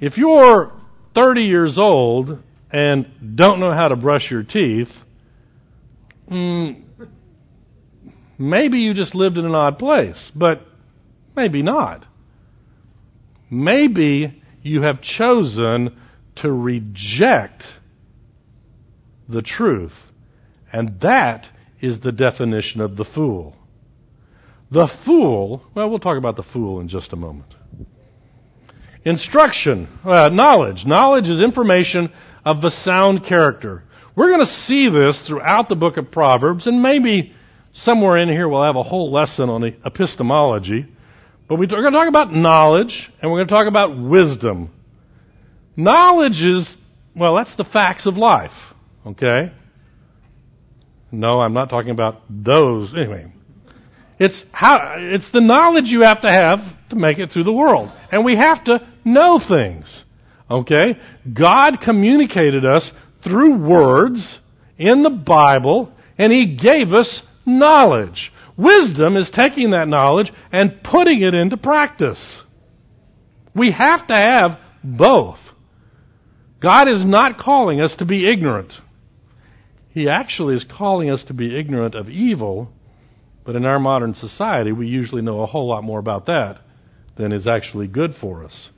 If 0.00 0.16
you're 0.16 0.72
30 1.14 1.42
years 1.42 1.78
old 1.78 2.38
and 2.70 3.36
don't 3.36 3.60
know 3.60 3.72
how 3.72 3.88
to 3.88 3.96
brush 3.96 4.30
your 4.30 4.42
teeth, 4.42 4.90
mm, 6.30 6.82
Maybe 8.40 8.78
you 8.78 8.94
just 8.94 9.14
lived 9.14 9.36
in 9.36 9.44
an 9.44 9.54
odd 9.54 9.78
place, 9.78 10.32
but 10.34 10.62
maybe 11.36 11.60
not. 11.60 12.06
Maybe 13.50 14.42
you 14.62 14.82
have 14.82 15.02
chosen 15.02 15.98
to 16.36 16.52
reject 16.52 17.64
the 19.28 19.42
truth. 19.42 19.94
And 20.72 21.00
that 21.00 21.46
is 21.80 22.00
the 22.00 22.12
definition 22.12 22.80
of 22.80 22.96
the 22.96 23.04
fool. 23.04 23.56
The 24.70 24.88
fool, 25.04 25.62
well, 25.74 25.90
we'll 25.90 25.98
talk 25.98 26.16
about 26.16 26.36
the 26.36 26.44
fool 26.44 26.80
in 26.80 26.88
just 26.88 27.12
a 27.12 27.16
moment. 27.16 27.54
Instruction, 29.04 29.88
uh, 30.04 30.28
knowledge. 30.28 30.84
Knowledge 30.86 31.28
is 31.28 31.40
information 31.40 32.12
of 32.44 32.60
the 32.60 32.70
sound 32.70 33.24
character. 33.24 33.82
We're 34.14 34.28
going 34.28 34.40
to 34.40 34.46
see 34.46 34.88
this 34.88 35.20
throughout 35.26 35.68
the 35.68 35.74
book 35.74 35.96
of 35.96 36.12
Proverbs, 36.12 36.66
and 36.66 36.82
maybe 36.82 37.34
Somewhere 37.72 38.18
in 38.18 38.28
here, 38.28 38.48
we'll 38.48 38.64
have 38.64 38.76
a 38.76 38.82
whole 38.82 39.12
lesson 39.12 39.48
on 39.48 39.62
epistemology. 39.84 40.86
But 41.50 41.58
we're 41.58 41.66
going 41.66 41.82
to 41.82 41.90
talk 41.90 42.08
about 42.08 42.32
knowledge, 42.32 43.10
and 43.20 43.28
we're 43.28 43.38
going 43.38 43.48
to 43.48 43.52
talk 43.52 43.66
about 43.66 43.98
wisdom. 43.98 44.70
Knowledge 45.76 46.42
is, 46.42 46.72
well, 47.16 47.34
that's 47.34 47.56
the 47.56 47.64
facts 47.64 48.06
of 48.06 48.16
life. 48.16 48.52
Okay? 49.04 49.50
No, 51.10 51.40
I'm 51.40 51.52
not 51.52 51.68
talking 51.68 51.90
about 51.90 52.20
those. 52.30 52.94
Anyway, 52.94 53.32
it's 54.20 54.44
how, 54.52 54.94
it's 54.96 55.32
the 55.32 55.40
knowledge 55.40 55.86
you 55.86 56.02
have 56.02 56.20
to 56.20 56.28
have 56.28 56.60
to 56.90 56.94
make 56.94 57.18
it 57.18 57.32
through 57.32 57.42
the 57.42 57.52
world. 57.52 57.90
And 58.12 58.24
we 58.24 58.36
have 58.36 58.62
to 58.66 58.88
know 59.04 59.40
things. 59.40 60.04
Okay? 60.48 61.00
God 61.34 61.80
communicated 61.82 62.64
us 62.64 62.92
through 63.24 63.56
words 63.56 64.38
in 64.78 65.02
the 65.02 65.10
Bible, 65.10 65.90
and 66.16 66.32
He 66.32 66.56
gave 66.56 66.92
us 66.92 67.22
knowledge. 67.44 68.30
Wisdom 68.60 69.16
is 69.16 69.30
taking 69.30 69.70
that 69.70 69.88
knowledge 69.88 70.32
and 70.52 70.82
putting 70.82 71.22
it 71.22 71.34
into 71.34 71.56
practice. 71.56 72.42
We 73.54 73.70
have 73.70 74.06
to 74.08 74.14
have 74.14 74.58
both. 74.84 75.38
God 76.60 76.88
is 76.88 77.02
not 77.02 77.38
calling 77.38 77.80
us 77.80 77.96
to 77.96 78.04
be 78.04 78.30
ignorant. 78.30 78.74
He 79.92 80.10
actually 80.10 80.56
is 80.56 80.64
calling 80.64 81.10
us 81.10 81.24
to 81.24 81.34
be 81.34 81.58
ignorant 81.58 81.94
of 81.94 82.10
evil, 82.10 82.70
but 83.44 83.56
in 83.56 83.64
our 83.64 83.78
modern 83.78 84.14
society, 84.14 84.72
we 84.72 84.88
usually 84.88 85.22
know 85.22 85.40
a 85.40 85.46
whole 85.46 85.66
lot 85.66 85.82
more 85.82 85.98
about 85.98 86.26
that 86.26 86.60
than 87.16 87.32
is 87.32 87.46
actually 87.46 87.88
good 87.88 88.14
for 88.14 88.44
us. 88.44 88.68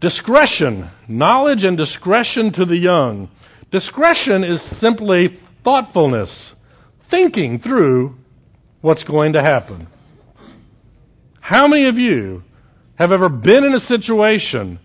Discretion, 0.00 0.90
knowledge 1.08 1.64
and 1.64 1.78
discretion 1.78 2.52
to 2.52 2.66
the 2.66 2.76
young. 2.76 3.30
Discretion 3.72 4.44
is 4.44 4.62
simply 4.78 5.38
thoughtfulness 5.64 6.52
thinking 7.10 7.58
through 7.58 8.14
what's 8.80 9.04
going 9.04 9.34
to 9.34 9.42
happen. 9.42 9.88
How 11.40 11.66
many 11.66 11.88
of 11.88 11.96
you 11.96 12.42
have 12.96 13.12
ever 13.12 13.28
been 13.28 13.64
in 13.64 13.74
a 13.74 13.80
situation 13.80 14.78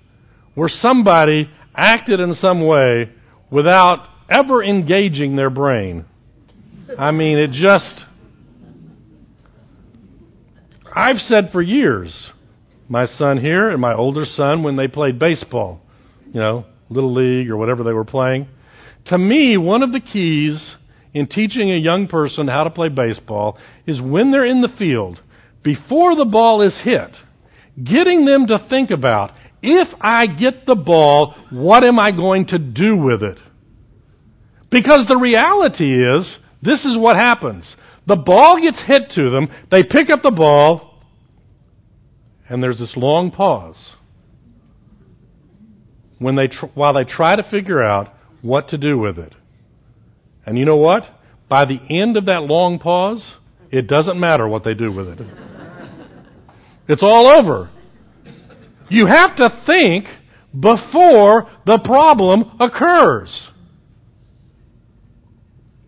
where 0.56 0.70
somebody 0.70 1.50
acted 1.76 2.20
in 2.20 2.34
some 2.34 2.66
way 2.66 3.10
without 3.52 4.08
ever 4.30 4.64
engaging 4.64 5.36
their 5.36 5.50
brain? 5.50 6.06
I 6.98 7.12
mean, 7.12 7.38
it 7.38 7.52
just. 7.52 8.06
I've 10.96 11.18
said 11.18 11.52
for 11.52 11.62
years, 11.62 12.32
my 12.88 13.06
son 13.06 13.40
here 13.40 13.70
and 13.70 13.82
my 13.82 13.96
older 13.96 14.26
son, 14.26 14.64
when 14.64 14.76
they 14.76 14.88
played 14.88 15.18
baseball, 15.18 15.82
you 16.28 16.40
know, 16.40 16.66
Little 16.90 17.14
League 17.14 17.50
or 17.50 17.58
whatever 17.58 17.84
they 17.84 17.94
were 17.94 18.06
playing, 18.06 18.48
to 19.06 19.18
me, 19.18 19.58
one 19.58 19.82
of 19.82 19.92
the 19.92 20.00
keys 20.00 20.76
in 21.14 21.28
teaching 21.28 21.72
a 21.72 21.78
young 21.78 22.08
person 22.08 22.48
how 22.48 22.64
to 22.64 22.70
play 22.70 22.90
baseball 22.90 23.58
is 23.86 24.02
when 24.02 24.32
they're 24.32 24.46
in 24.46 24.62
the 24.62 24.68
field, 24.68 25.22
before 25.64 26.16
the 26.16 26.26
ball 26.26 26.62
is 26.62 26.80
hit, 26.82 27.16
getting 27.82 28.26
them 28.26 28.48
to 28.48 28.60
think 28.60 28.92
about, 28.92 29.32
if 29.62 29.88
I 30.02 30.28
get 30.28 30.66
the 30.66 30.76
ball, 30.76 31.36
what 31.52 31.84
am 31.84 32.00
I 32.00 32.12
going 32.12 32.48
to 32.48 32.60
do 32.60 32.98
with 32.98 33.24
it? 33.24 33.40
Because 34.70 35.08
the 35.08 35.18
reality 35.18 36.04
is, 36.04 36.38
this 36.62 36.86
is 36.86 36.98
what 36.98 37.16
happens. 37.16 37.76
The 38.08 38.16
ball 38.16 38.60
gets 38.60 38.82
hit 38.82 39.12
to 39.12 39.30
them, 39.30 39.50
they 39.70 39.84
pick 39.84 40.10
up 40.10 40.22
the 40.22 40.32
ball, 40.32 41.00
and 42.50 42.62
there's 42.62 42.80
this 42.80 42.98
long 42.98 43.32
pause 43.32 43.94
when 46.20 46.36
they 46.36 46.48
tr- 46.48 46.68
while 46.74 46.94
they 46.94 47.04
try 47.04 47.36
to 47.36 47.44
figure 47.44 47.82
out 47.82 48.10
what 48.42 48.70
to 48.70 48.78
do 48.78 48.98
with 48.98 49.18
it. 49.18 49.34
And 50.46 50.58
you 50.58 50.66
know 50.66 50.78
what? 50.78 51.04
By 51.50 51.66
the 51.66 51.80
end 51.90 52.18
of 52.18 52.26
that 52.26 52.44
long 52.44 52.80
pause, 52.80 53.34
it 53.72 53.88
doesn't 53.88 54.20
matter 54.20 54.48
what 54.48 54.64
they 54.64 54.74
do 54.74 54.92
with 54.92 55.08
it. 55.10 55.22
It's 56.88 57.04
all 57.04 57.28
over. 57.28 57.70
You 58.90 59.06
have 59.06 59.38
to 59.38 59.64
think 59.66 60.06
before 60.58 61.50
the 61.66 61.80
problem 61.80 62.58
occurs. 62.60 63.50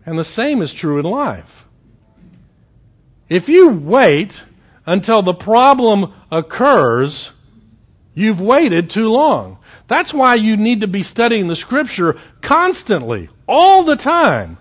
And 0.04 0.18
the 0.18 0.24
same 0.24 0.62
is 0.62 0.72
true 0.72 0.98
in 0.98 1.04
life. 1.04 1.50
If 3.28 3.48
you 3.48 3.70
wait 3.70 4.32
until 4.86 5.22
the 5.22 5.34
problem 5.34 6.14
occurs, 6.30 7.30
you've 8.14 8.40
waited 8.40 8.90
too 8.90 9.08
long. 9.08 9.58
That's 9.88 10.12
why 10.12 10.34
you 10.34 10.56
need 10.56 10.80
to 10.80 10.88
be 10.88 11.02
studying 11.02 11.46
the 11.46 11.56
scripture 11.56 12.14
constantly, 12.42 13.28
all 13.48 13.84
the 13.84 13.96
time. 13.96 14.58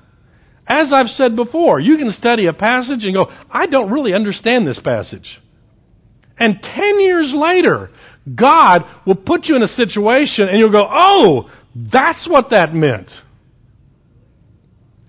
As 0.68 0.92
I've 0.94 1.10
said 1.10 1.36
before, 1.36 1.80
you 1.80 1.98
can 1.98 2.12
study 2.12 2.48
a 2.48 2.54
passage 2.54 3.06
and 3.06 3.14
go, 3.14 3.32
I 3.50 3.68
don't 3.68 3.92
really 3.92 4.14
understand 4.14 4.68
this 4.68 4.80
passage. 4.80 5.40
And 6.38 6.62
10 6.62 7.00
years 7.00 7.34
later, 7.34 7.92
God 8.34 8.86
will 9.06 9.16
put 9.16 9.46
you 9.46 9.56
in 9.56 9.64
a 9.64 9.68
situation 9.68 10.50
and 10.50 10.60
you'll 10.60 10.72
go, 10.72 10.88
oh, 10.90 11.50
that's 11.76 12.28
what 12.28 12.50
that 12.50 12.74
meant. 12.74 13.12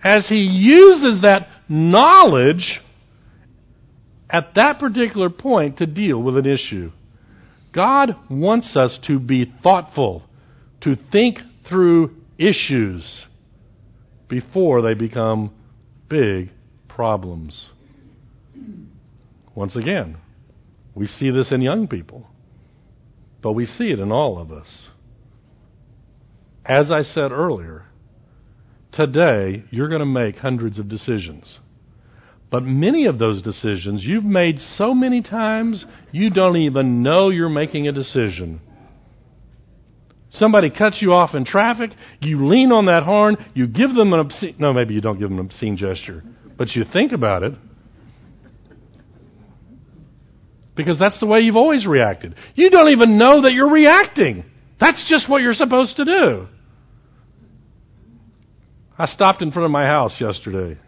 As 0.03 0.29
He 0.29 0.47
uses 0.47 1.23
that 1.23 1.49
knowledge 1.69 2.81
at 4.29 4.55
that 4.55 4.79
particular 4.79 5.31
point 5.31 5.79
to 5.79 5.87
deal 5.87 6.23
with 6.23 6.37
an 6.37 6.47
issue. 6.47 6.91
God 7.77 8.16
wants 8.31 8.74
us 8.74 8.99
to 9.07 9.20
be 9.20 9.45
thoughtful, 9.45 10.22
to 10.81 10.97
think 10.97 11.41
through 11.68 12.16
issues 12.39 13.27
before 14.29 14.81
they 14.81 14.95
become 14.95 15.55
big 16.09 16.51
problems. 16.89 17.68
Once 19.55 19.77
again, 19.77 20.16
we 20.95 21.07
see 21.07 21.31
this 21.31 21.53
in 21.53 21.61
young 21.61 21.87
people, 21.87 22.27
but 23.43 23.53
we 23.53 23.66
see 23.66 23.93
it 23.93 23.99
in 23.99 24.11
all 24.11 24.39
of 24.39 24.51
us. 24.51 24.89
As 26.64 26.91
I 26.91 27.03
said 27.03 27.31
earlier, 27.31 27.85
today 28.91 29.64
you're 29.70 29.89
going 29.89 30.01
to 30.01 30.07
make 30.07 30.37
hundreds 30.37 30.79
of 30.79 30.89
decisions. 30.89 31.59
But 32.51 32.62
many 32.62 33.07
of 33.07 33.18
those 33.18 33.42
decisions 33.42 34.05
you've 34.05 34.24
made 34.24 34.61
so 34.61 34.94
many 34.94 35.20
times, 35.20 35.84
you 36.12 36.30
don't 36.30 36.57
even 36.57 37.03
know 37.03 37.28
you're 37.28 37.49
making 37.49 37.88
a 37.88 37.92
decision. 37.92 38.61
Somebody 40.30 40.70
cuts 40.70 41.03
you 41.03 41.12
off 41.12 41.34
in 41.34 41.44
traffic, 41.44 41.90
you 42.20 42.47
lean 42.47 42.70
on 42.70 42.86
that 42.86 43.03
horn, 43.03 43.36
you 43.55 43.66
give 43.66 43.94
them 43.94 44.12
an 44.12 44.20
obscene, 44.20 44.55
no, 44.59 44.72
maybe 44.72 44.94
you 44.94 45.01
don't 45.01 45.18
give 45.18 45.30
them 45.30 45.38
an 45.38 45.47
obscene 45.47 45.76
gesture, 45.76 46.22
but 46.57 46.74
you 46.76 46.84
think 46.84 47.12
about 47.12 47.42
it. 47.42 47.55
Because 50.76 50.99
that's 50.99 51.18
the 51.20 51.26
way 51.26 51.40
you've 51.40 51.57
always 51.57 51.86
reacted. 51.86 52.34
You 52.55 52.68
don't 52.68 52.90
even 52.90 53.16
know 53.16 53.42
that 53.42 53.55
you're 53.55 53.70
reacting. 53.70 54.44
That's 54.78 55.09
just 55.09 55.28
what 55.28 55.40
you're 55.40 55.55
supposed 55.55 55.97
to 55.97 56.05
do. 56.05 56.49
I 58.99 59.07
stopped 59.07 59.40
in 59.40 59.53
front 59.53 59.64
of 59.64 59.70
my 59.70 59.86
house 59.86 60.20
yesterday 60.20 60.78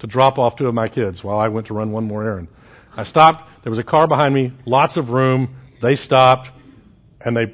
to 0.00 0.06
drop 0.06 0.38
off 0.38 0.56
two 0.56 0.66
of 0.66 0.74
my 0.74 0.88
kids 0.88 1.22
while 1.22 1.38
I 1.38 1.48
went 1.48 1.68
to 1.68 1.74
run 1.74 1.92
one 1.92 2.04
more 2.04 2.24
errand. 2.24 2.48
I 2.96 3.04
stopped. 3.04 3.48
There 3.62 3.70
was 3.70 3.78
a 3.78 3.84
car 3.84 4.08
behind 4.08 4.34
me, 4.34 4.52
lots 4.66 4.96
of 4.96 5.10
room. 5.10 5.56
They 5.80 5.94
stopped, 5.94 6.48
and 7.20 7.36
they 7.36 7.46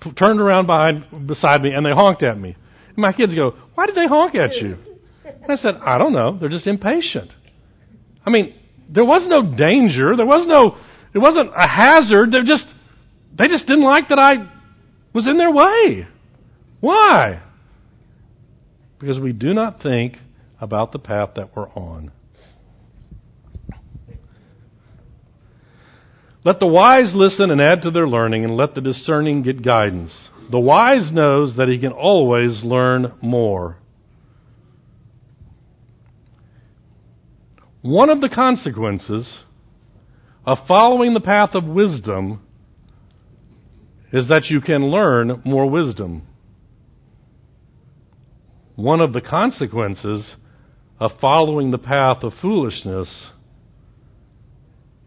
p- 0.00 0.12
turned 0.12 0.40
around 0.40 0.66
behind 0.66 1.26
beside 1.26 1.62
me, 1.62 1.72
and 1.72 1.84
they 1.84 1.90
honked 1.90 2.22
at 2.22 2.38
me. 2.38 2.56
And 2.88 2.98
my 2.98 3.12
kids 3.12 3.34
go, 3.34 3.54
"Why 3.74 3.86
did 3.86 3.94
they 3.94 4.06
honk 4.06 4.34
at 4.34 4.54
you?" 4.56 4.76
And 5.24 5.50
I 5.50 5.56
said, 5.56 5.76
"I 5.76 5.98
don't 5.98 6.12
know. 6.12 6.38
They're 6.38 6.48
just 6.48 6.66
impatient." 6.66 7.34
I 8.24 8.30
mean, 8.30 8.54
there 8.88 9.04
was 9.04 9.26
no 9.26 9.42
danger. 9.42 10.16
There 10.16 10.26
was 10.26 10.46
no. 10.46 10.76
It 11.14 11.18
wasn't 11.18 11.50
a 11.54 11.66
hazard. 11.66 12.32
They 12.32 12.42
just. 12.42 12.66
They 13.34 13.48
just 13.48 13.66
didn't 13.66 13.84
like 13.84 14.08
that 14.08 14.18
I 14.18 14.50
was 15.12 15.26
in 15.26 15.36
their 15.36 15.50
way. 15.50 16.06
Why? 16.80 17.42
Because 18.98 19.20
we 19.20 19.32
do 19.32 19.52
not 19.52 19.82
think 19.82 20.18
about 20.60 20.92
the 20.92 20.98
path 20.98 21.30
that 21.36 21.54
we're 21.54 21.68
on. 21.70 22.12
Let 26.44 26.60
the 26.60 26.66
wise 26.66 27.12
listen 27.14 27.50
and 27.50 27.60
add 27.60 27.82
to 27.82 27.90
their 27.90 28.06
learning, 28.06 28.44
and 28.44 28.56
let 28.56 28.74
the 28.74 28.80
discerning 28.80 29.42
get 29.42 29.62
guidance. 29.62 30.28
The 30.48 30.60
wise 30.60 31.10
knows 31.10 31.56
that 31.56 31.66
he 31.66 31.78
can 31.78 31.90
always 31.90 32.62
learn 32.62 33.14
more. 33.20 33.78
One 37.82 38.10
of 38.10 38.20
the 38.20 38.28
consequences 38.28 39.36
of 40.44 40.66
following 40.68 41.14
the 41.14 41.20
path 41.20 41.54
of 41.54 41.64
wisdom 41.64 42.40
is 44.12 44.28
that 44.28 44.48
you 44.48 44.60
can 44.60 44.86
learn 44.86 45.42
more 45.44 45.68
wisdom. 45.68 46.22
One 48.76 49.00
of 49.00 49.12
the 49.12 49.20
consequences 49.20 50.36
of 50.98 51.12
following 51.20 51.70
the 51.70 51.78
path 51.78 52.22
of 52.22 52.32
foolishness 52.34 53.28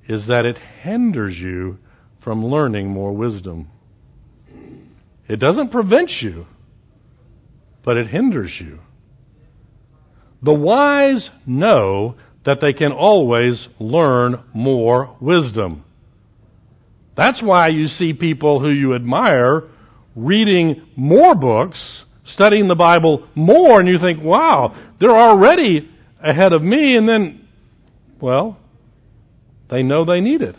is 0.08 0.28
that 0.28 0.46
it 0.46 0.58
hinders 0.58 1.38
you 1.38 1.78
from 2.24 2.46
learning 2.46 2.88
more 2.88 3.12
wisdom. 3.12 3.70
It 5.28 5.40
doesn't 5.40 5.70
prevent 5.70 6.12
you, 6.22 6.46
but 7.84 7.98
it 7.98 8.08
hinders 8.08 8.56
you. 8.60 8.80
The 10.42 10.54
wise 10.54 11.30
know 11.46 12.16
that 12.46 12.62
they 12.62 12.74
can 12.74 12.92
always 12.92 13.68
learn 13.80 14.44
more 14.54 15.16
wisdom. 15.20 15.84
That's 17.16 17.44
why 17.44 17.68
you 17.68 17.88
see 17.88 18.14
people 18.14 18.60
who 18.60 18.70
you 18.70 18.96
admire 18.96 19.64
reading 20.16 20.88
more 20.96 21.36
books 21.36 22.04
studying 22.30 22.68
the 22.68 22.76
Bible 22.76 23.28
more 23.36 23.80
and 23.80 23.90
you 23.90 24.00
think, 24.00 24.24
wow, 24.24 24.76
they're 25.00 25.10
already 25.18 25.90
ahead 26.22 26.54
of 26.54 26.62
me, 26.62 26.98
and 26.98 27.08
then, 27.08 27.48
well, 28.20 28.58
they 29.70 29.84
know 29.84 30.06
they 30.06 30.22
need 30.22 30.42
it. 30.42 30.56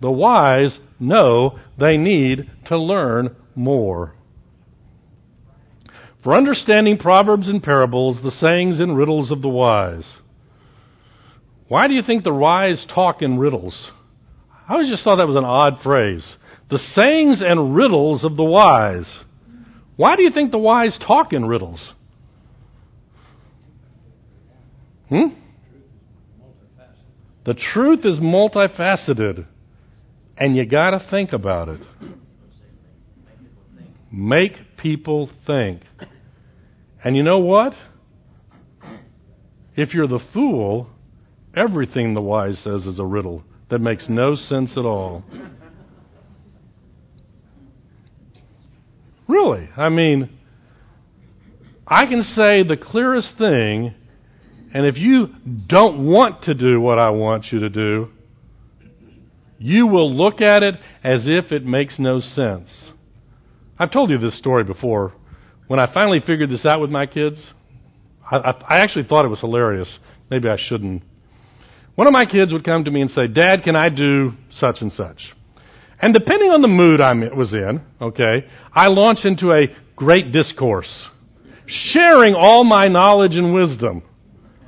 The 0.00 0.10
wise 0.10 0.78
know 0.98 1.58
they 1.78 1.96
need 1.96 2.50
to 2.66 2.78
learn 2.78 3.36
more. 3.54 4.14
For 6.22 6.34
understanding 6.34 6.98
proverbs 6.98 7.48
and 7.48 7.62
parables, 7.62 8.22
the 8.22 8.30
sayings 8.30 8.78
and 8.78 8.96
riddles 8.96 9.32
of 9.32 9.42
the 9.42 9.48
wise. 9.48 10.08
Why 11.66 11.88
do 11.88 11.94
you 11.94 12.02
think 12.02 12.22
the 12.22 12.32
wise 12.32 12.86
talk 12.86 13.22
in 13.22 13.38
riddles? 13.38 13.90
I 14.68 14.74
always 14.74 14.88
just 14.88 15.02
thought 15.02 15.16
that 15.16 15.26
was 15.26 15.36
an 15.36 15.44
odd 15.44 15.80
phrase. 15.80 16.36
The 16.70 16.78
sayings 16.78 17.42
and 17.42 17.74
riddles 17.74 18.24
of 18.24 18.36
the 18.36 18.44
wise. 18.44 19.20
Why 20.02 20.16
do 20.16 20.24
you 20.24 20.32
think 20.32 20.50
the 20.50 20.58
wise 20.58 20.98
talk 20.98 21.32
in 21.32 21.46
riddles? 21.46 21.94
Hmm? 25.08 25.28
The 27.44 27.54
truth 27.54 28.04
is 28.04 28.18
multifaceted, 28.18 29.46
and 30.36 30.56
you 30.56 30.66
got 30.66 30.90
to 30.90 30.98
think 31.08 31.32
about 31.32 31.68
it. 31.68 31.82
Make 34.10 34.54
people 34.76 35.30
think. 35.46 35.82
And 37.04 37.16
you 37.16 37.22
know 37.22 37.38
what? 37.38 37.74
If 39.76 39.94
you're 39.94 40.08
the 40.08 40.24
fool, 40.32 40.90
everything 41.54 42.14
the 42.14 42.22
wise 42.22 42.58
says 42.58 42.88
is 42.88 42.98
a 42.98 43.06
riddle 43.06 43.44
that 43.68 43.78
makes 43.78 44.08
no 44.08 44.34
sense 44.34 44.76
at 44.76 44.84
all. 44.84 45.22
Really. 49.32 49.66
I 49.78 49.88
mean, 49.88 50.28
I 51.86 52.04
can 52.04 52.22
say 52.22 52.64
the 52.64 52.76
clearest 52.76 53.38
thing, 53.38 53.94
and 54.74 54.86
if 54.86 54.98
you 54.98 55.28
don't 55.66 56.06
want 56.06 56.42
to 56.42 56.54
do 56.54 56.78
what 56.78 56.98
I 56.98 57.10
want 57.10 57.50
you 57.50 57.60
to 57.60 57.70
do, 57.70 58.08
you 59.58 59.86
will 59.86 60.14
look 60.14 60.42
at 60.42 60.62
it 60.62 60.74
as 61.02 61.28
if 61.28 61.50
it 61.50 61.64
makes 61.64 61.98
no 61.98 62.20
sense. 62.20 62.92
I've 63.78 63.90
told 63.90 64.10
you 64.10 64.18
this 64.18 64.36
story 64.36 64.64
before. 64.64 65.14
When 65.66 65.80
I 65.80 65.90
finally 65.90 66.20
figured 66.20 66.50
this 66.50 66.66
out 66.66 66.82
with 66.82 66.90
my 66.90 67.06
kids, 67.06 67.54
I, 68.30 68.36
I, 68.36 68.50
I 68.50 68.78
actually 68.80 69.04
thought 69.04 69.24
it 69.24 69.28
was 69.28 69.40
hilarious. 69.40 69.98
Maybe 70.30 70.50
I 70.50 70.56
shouldn't. 70.56 71.04
One 71.94 72.06
of 72.06 72.12
my 72.12 72.26
kids 72.26 72.52
would 72.52 72.64
come 72.64 72.84
to 72.84 72.90
me 72.90 73.00
and 73.00 73.10
say, 73.10 73.28
Dad, 73.28 73.62
can 73.62 73.76
I 73.76 73.88
do 73.88 74.32
such 74.50 74.82
and 74.82 74.92
such? 74.92 75.32
And 76.02 76.12
depending 76.12 76.50
on 76.50 76.62
the 76.62 76.68
mood 76.68 77.00
I 77.00 77.14
was 77.14 77.54
in, 77.54 77.80
okay, 78.00 78.46
I 78.72 78.88
launch 78.88 79.24
into 79.24 79.52
a 79.52 79.68
great 79.94 80.32
discourse, 80.32 81.08
sharing 81.66 82.34
all 82.34 82.64
my 82.64 82.88
knowledge 82.88 83.36
and 83.36 83.54
wisdom. 83.54 84.02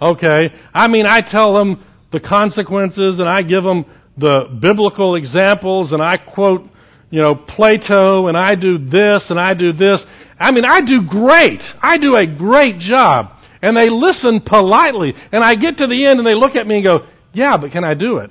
Okay, 0.01 0.55
I 0.73 0.87
mean, 0.87 1.07
I 1.07 1.23
tell 1.23 1.55
them 1.55 1.85
the 2.13 2.21
consequences, 2.21 3.19
and 3.19 3.29
I 3.29 3.43
give 3.43 3.65
them 3.65 3.85
the 4.17 4.45
biblical 4.61 5.17
examples, 5.17 5.93
and 5.93 6.01
I 6.01 6.19
quote, 6.19 6.71
you 7.11 7.21
know, 7.21 7.35
Plato, 7.35 8.29
and 8.29 8.37
I 8.37 8.55
do 8.55 8.79
this, 8.79 9.31
and 9.31 9.41
I 9.41 9.55
do 9.55 9.73
this. 9.73 10.05
I 10.39 10.53
mean, 10.53 10.65
I 10.65 10.83
do 10.83 11.03
great. 11.09 11.63
I 11.83 11.99
do 11.99 12.15
a 12.15 12.27
great 12.27 12.79
job. 12.79 13.31
And 13.61 13.77
they 13.77 13.89
listen 13.91 14.41
politely, 14.41 15.15
and 15.33 15.43
I 15.43 15.57
get 15.57 15.79
to 15.79 15.87
the 15.89 16.07
end, 16.07 16.21
and 16.21 16.27
they 16.27 16.35
look 16.35 16.55
at 16.55 16.67
me 16.67 16.77
and 16.77 16.85
go, 16.85 17.07
"Yeah, 17.33 17.57
but 17.57 17.73
can 17.73 17.83
I 17.83 17.95
do 17.95 18.19
it?" 18.19 18.31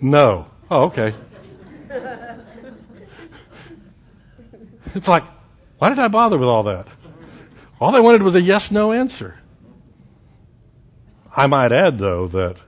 No. 0.00 0.46
Oh, 0.70 0.84
okay. 0.84 1.12
It's 4.94 5.08
like, 5.08 5.24
why 5.78 5.88
did 5.88 5.98
I 5.98 6.08
bother 6.08 6.38
with 6.38 6.48
all 6.48 6.64
that? 6.64 6.86
All 7.80 7.92
they 7.92 8.00
wanted 8.00 8.22
was 8.22 8.36
a 8.36 8.40
yes 8.40 8.70
no 8.70 8.92
answer. 8.92 9.34
I 11.36 11.48
might 11.48 11.72
add, 11.72 11.98
though, 11.98 12.28
that 12.28 12.60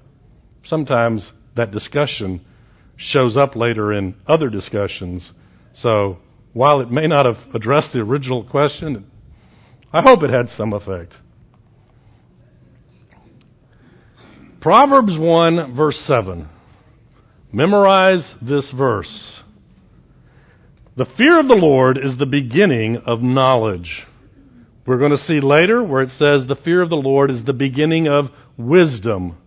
sometimes 0.64 1.32
that 1.54 1.70
discussion 1.70 2.44
shows 2.96 3.36
up 3.36 3.54
later 3.54 3.92
in 3.92 4.16
other 4.26 4.50
discussions. 4.50 5.30
So 5.74 6.18
while 6.52 6.80
it 6.80 6.90
may 6.90 7.06
not 7.06 7.26
have 7.26 7.54
addressed 7.54 7.92
the 7.92 8.00
original 8.00 8.42
question, 8.42 9.08
I 9.92 10.02
hope 10.02 10.22
it 10.24 10.30
had 10.30 10.50
some 10.50 10.72
effect. 10.72 11.12
Proverbs 14.60 15.16
1, 15.16 15.76
verse 15.76 15.98
7. 16.00 16.48
Memorize 17.56 18.34
this 18.42 18.70
verse. 18.70 19.40
The 20.94 21.06
fear 21.06 21.40
of 21.40 21.48
the 21.48 21.56
Lord 21.56 21.96
is 21.96 22.18
the 22.18 22.26
beginning 22.26 22.98
of 22.98 23.22
knowledge. 23.22 24.06
We're 24.86 24.98
going 24.98 25.12
to 25.12 25.16
see 25.16 25.40
later 25.40 25.82
where 25.82 26.02
it 26.02 26.10
says 26.10 26.46
the 26.46 26.54
fear 26.54 26.82
of 26.82 26.90
the 26.90 26.96
Lord 26.96 27.30
is 27.30 27.46
the 27.46 27.54
beginning 27.54 28.08
of 28.08 28.26
wisdom. 28.58 29.38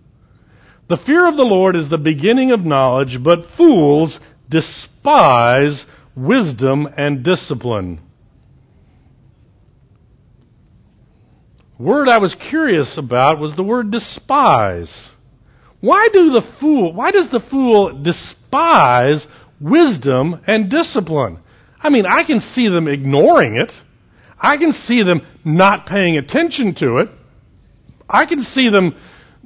The 0.88 0.98
fear 0.98 1.28
of 1.28 1.38
the 1.38 1.44
Lord 1.44 1.76
is 1.76 1.88
the 1.88 2.00
beginning 2.00 2.50
of 2.50 2.62
knowledge, 2.62 3.20
but 3.24 3.46
fools 3.56 4.20
despise 4.50 5.86
wisdom 6.16 6.90
and 6.98 7.24
discipline. 7.24 8.00
word 11.78 12.10
I 12.10 12.18
was 12.18 12.34
curious 12.34 12.98
about 12.98 13.40
was 13.40 13.56
the 13.56 13.62
word 13.62 13.92
despise. 13.92 15.10
Why 15.82 16.10
do 16.12 16.32
the 16.32 16.42
fool, 16.60 16.94
why 16.94 17.12
does 17.12 17.30
the 17.30 17.40
fool 17.40 18.02
despise 18.02 19.26
wisdom 19.62 20.42
and 20.46 20.70
discipline? 20.70 21.40
I 21.82 21.90
mean, 21.90 22.06
I 22.06 22.24
can 22.24 22.42
see 22.42 22.68
them 22.68 22.88
ignoring 22.88 23.56
it. 23.56 23.72
I 24.40 24.58
can 24.58 24.74
see 24.74 25.04
them 25.04 25.22
not 25.46 25.86
paying 25.86 26.18
attention 26.18 26.76
to 26.76 26.98
it. 26.98 27.10
I 28.10 28.26
can 28.26 28.42
see 28.42 28.70
them, 28.70 28.96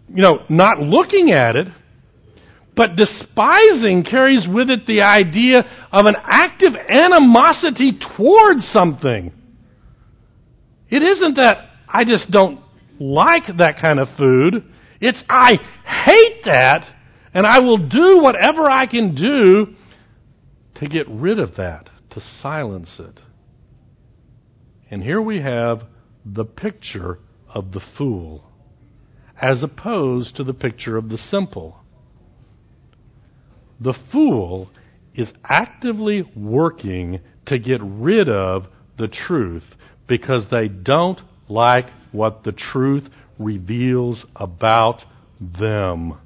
you 0.09 0.21
know, 0.21 0.43
not 0.49 0.79
looking 0.79 1.31
at 1.31 1.55
it. 1.55 1.67
But 2.75 2.95
despising 2.95 4.03
carries 4.03 4.47
with 4.47 4.71
it 4.71 4.87
the 4.87 5.01
idea 5.01 5.59
of 5.91 6.05
an 6.07 6.15
active 6.23 6.73
animosity 6.75 7.99
towards 7.99 8.67
something. 8.67 9.31
It 10.89 11.03
isn't 11.03 11.35
that 11.35 11.69
I 11.87 12.03
just 12.03 12.31
don't 12.31 12.59
like 12.99 13.43
that 13.57 13.77
kind 13.77 13.99
of 13.99 14.09
food. 14.17 14.63
It's 15.03 15.21
I 15.27 15.59
hate 15.85 16.45
that 16.45 16.85
and 17.33 17.45
I 17.45 17.59
will 17.59 17.89
do 17.89 18.19
whatever 18.21 18.71
I 18.71 18.85
can 18.85 19.15
do 19.15 19.75
to 20.75 20.87
get 20.87 21.09
rid 21.09 21.39
of 21.39 21.57
that, 21.57 21.89
to 22.11 22.21
silence 22.21 23.01
it. 23.01 23.19
And 24.89 25.03
here 25.03 25.21
we 25.21 25.41
have 25.41 25.83
the 26.25 26.45
picture 26.45 27.19
of 27.49 27.73
the 27.73 27.81
fool 27.81 28.49
as 29.41 29.61
opposed 29.61 30.37
to 30.37 30.45
the 30.45 30.53
picture 30.53 30.95
of 30.95 31.09
the 31.09 31.17
simple. 31.17 31.75
The 33.81 33.95
fool 34.09 34.69
is 35.15 35.33
actively 35.43 36.21
working 36.33 37.19
to 37.47 37.59
get 37.59 37.81
rid 37.83 38.29
of 38.29 38.67
the 38.97 39.09
truth 39.09 39.65
because 40.07 40.49
they 40.49 40.69
don't 40.69 41.19
like 41.49 41.89
what 42.13 42.45
the 42.45 42.53
truth 42.53 43.09
reveals 43.37 44.25
about 44.35 45.03
them. 45.39 46.17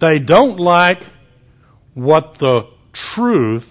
They 0.00 0.18
don't 0.18 0.58
like 0.58 1.02
what 1.94 2.36
the 2.38 2.68
truth, 2.92 3.66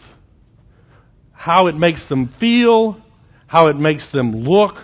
how 1.32 1.68
it 1.68 1.76
makes 1.76 2.07
them 2.07 2.34
feel, 2.39 3.01
how 3.47 3.68
it 3.68 3.78
makes 3.78 4.11
them 4.11 4.34
look, 4.34 4.76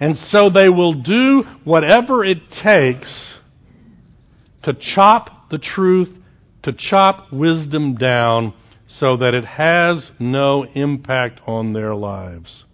and 0.00 0.16
so 0.16 0.50
they 0.50 0.68
will 0.68 0.94
do 0.94 1.44
whatever 1.64 2.24
it 2.24 2.50
takes 2.50 3.38
to 4.64 4.74
chop 4.74 5.50
the 5.50 5.58
truth, 5.58 6.10
to 6.62 6.72
chop 6.72 7.32
wisdom 7.32 7.94
down 7.94 8.54
so 8.86 9.16
that 9.18 9.34
it 9.34 9.44
has 9.44 10.10
no 10.18 10.64
impact 10.64 11.40
on 11.46 11.72
their 11.72 11.94
lives. 11.94 12.64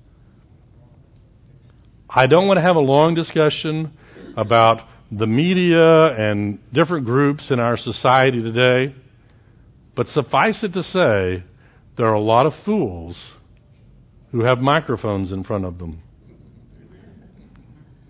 I 2.17 2.29
don't 2.29 2.47
want 2.47 2.59
to 2.59 2.63
have 2.63 2.77
a 2.77 2.81
long 2.81 3.17
discussion 3.17 3.91
about 4.37 4.87
the 5.11 5.27
media 5.27 6.05
and 6.07 6.61
different 6.73 7.07
groups 7.07 7.51
in 7.51 7.59
our 7.59 7.77
society 7.77 8.41
today, 8.41 8.95
but 9.97 10.07
suffice 10.07 10.63
it 10.63 10.75
to 10.75 10.85
say, 10.85 11.43
there 11.97 12.07
are 12.07 12.15
a 12.15 12.21
lot 12.21 12.47
of 12.47 12.55
fools 12.65 13.33
who 14.31 14.45
have 14.45 14.59
microphones 14.59 15.33
in 15.33 15.43
front 15.43 15.65
of 15.65 15.79
them. 15.79 16.03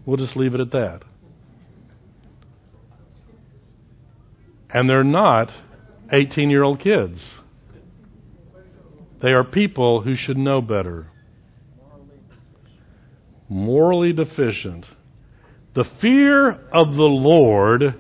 We'll 0.05 0.19
just 0.19 0.37
leave 0.37 0.55
it 0.55 0.61
at 0.61 0.73
that. 0.73 1.03
And 4.69 4.89
they're 4.91 5.03
not 5.03 5.51
18 6.13 6.51
year 6.51 6.63
old 6.63 6.79
kids. 6.79 7.33
They 9.23 9.33
are 9.33 9.45
people 9.45 10.03
who 10.03 10.15
should 10.15 10.37
know 10.37 10.61
better 10.61 11.07
morally 13.49 14.13
deficient. 14.13 14.87
The 15.75 15.85
fear 16.01 16.51
of 16.73 16.95
the 16.95 17.03
Lord 17.03 17.95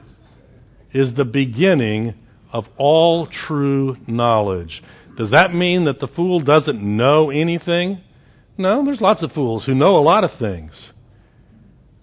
is 0.92 1.14
the 1.14 1.24
beginning 1.24 2.14
of 2.52 2.66
all 2.78 3.26
true 3.26 3.96
knowledge. 4.06 4.82
Does 5.16 5.32
that 5.32 5.52
mean 5.52 5.84
that 5.84 6.00
the 6.00 6.06
fool 6.06 6.40
doesn't 6.40 6.82
know 6.82 7.30
anything? 7.30 8.00
No, 8.56 8.84
there's 8.84 9.00
lots 9.00 9.22
of 9.22 9.32
fools 9.32 9.66
who 9.66 9.74
know 9.74 9.96
a 9.96 9.98
lot 9.98 10.22
of 10.22 10.38
things. 10.38 10.92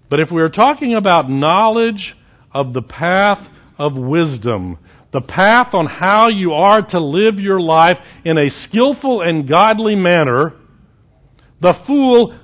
But 0.09 0.19
if 0.19 0.29
we're 0.29 0.49
talking 0.49 0.93
about 0.93 1.29
knowledge 1.29 2.15
of 2.51 2.73
the 2.73 2.81
path 2.81 3.47
of 3.77 3.95
wisdom, 3.95 4.77
the 5.13 5.21
path 5.21 5.73
on 5.73 5.85
how 5.85 6.27
you 6.27 6.53
are 6.53 6.81
to 6.81 6.99
live 6.99 7.39
your 7.39 7.61
life 7.61 7.97
in 8.25 8.37
a 8.37 8.49
skillful 8.49 9.21
and 9.21 9.47
godly 9.47 9.95
manner, 9.95 10.53
the 11.61 11.73
fool 11.87 12.37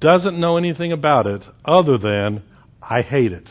doesn't 0.00 0.38
know 0.38 0.56
anything 0.56 0.92
about 0.92 1.26
it 1.26 1.44
other 1.64 1.98
than, 1.98 2.42
I 2.82 3.02
hate 3.02 3.32
it. 3.32 3.48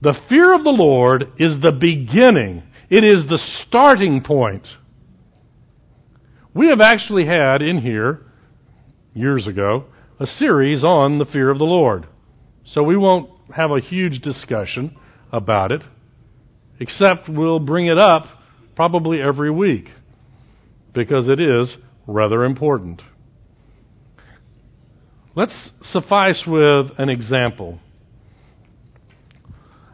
The 0.00 0.18
fear 0.28 0.54
of 0.54 0.62
the 0.64 0.70
Lord 0.70 1.32
is 1.38 1.60
the 1.60 1.72
beginning. 1.72 2.62
It 2.88 3.04
is 3.04 3.28
the 3.28 3.38
starting 3.38 4.22
point. 4.22 4.66
We 6.54 6.68
have 6.68 6.80
actually 6.80 7.26
had 7.26 7.62
in 7.62 7.78
here, 7.78 8.22
years 9.12 9.46
ago, 9.46 9.86
a 10.20 10.26
series 10.26 10.84
on 10.84 11.18
the 11.18 11.24
fear 11.24 11.50
of 11.50 11.58
the 11.58 11.64
Lord. 11.64 12.06
So 12.64 12.82
we 12.82 12.96
won't 12.96 13.30
have 13.54 13.70
a 13.70 13.80
huge 13.80 14.20
discussion 14.20 14.96
about 15.32 15.72
it, 15.72 15.84
except 16.78 17.28
we'll 17.28 17.60
bring 17.60 17.86
it 17.86 17.98
up 17.98 18.26
probably 18.76 19.20
every 19.20 19.50
week, 19.50 19.88
because 20.92 21.28
it 21.28 21.40
is 21.40 21.76
rather 22.06 22.44
important. 22.44 23.02
Let's 25.34 25.70
suffice 25.82 26.44
with 26.46 26.98
an 26.98 27.10
example. 27.10 27.78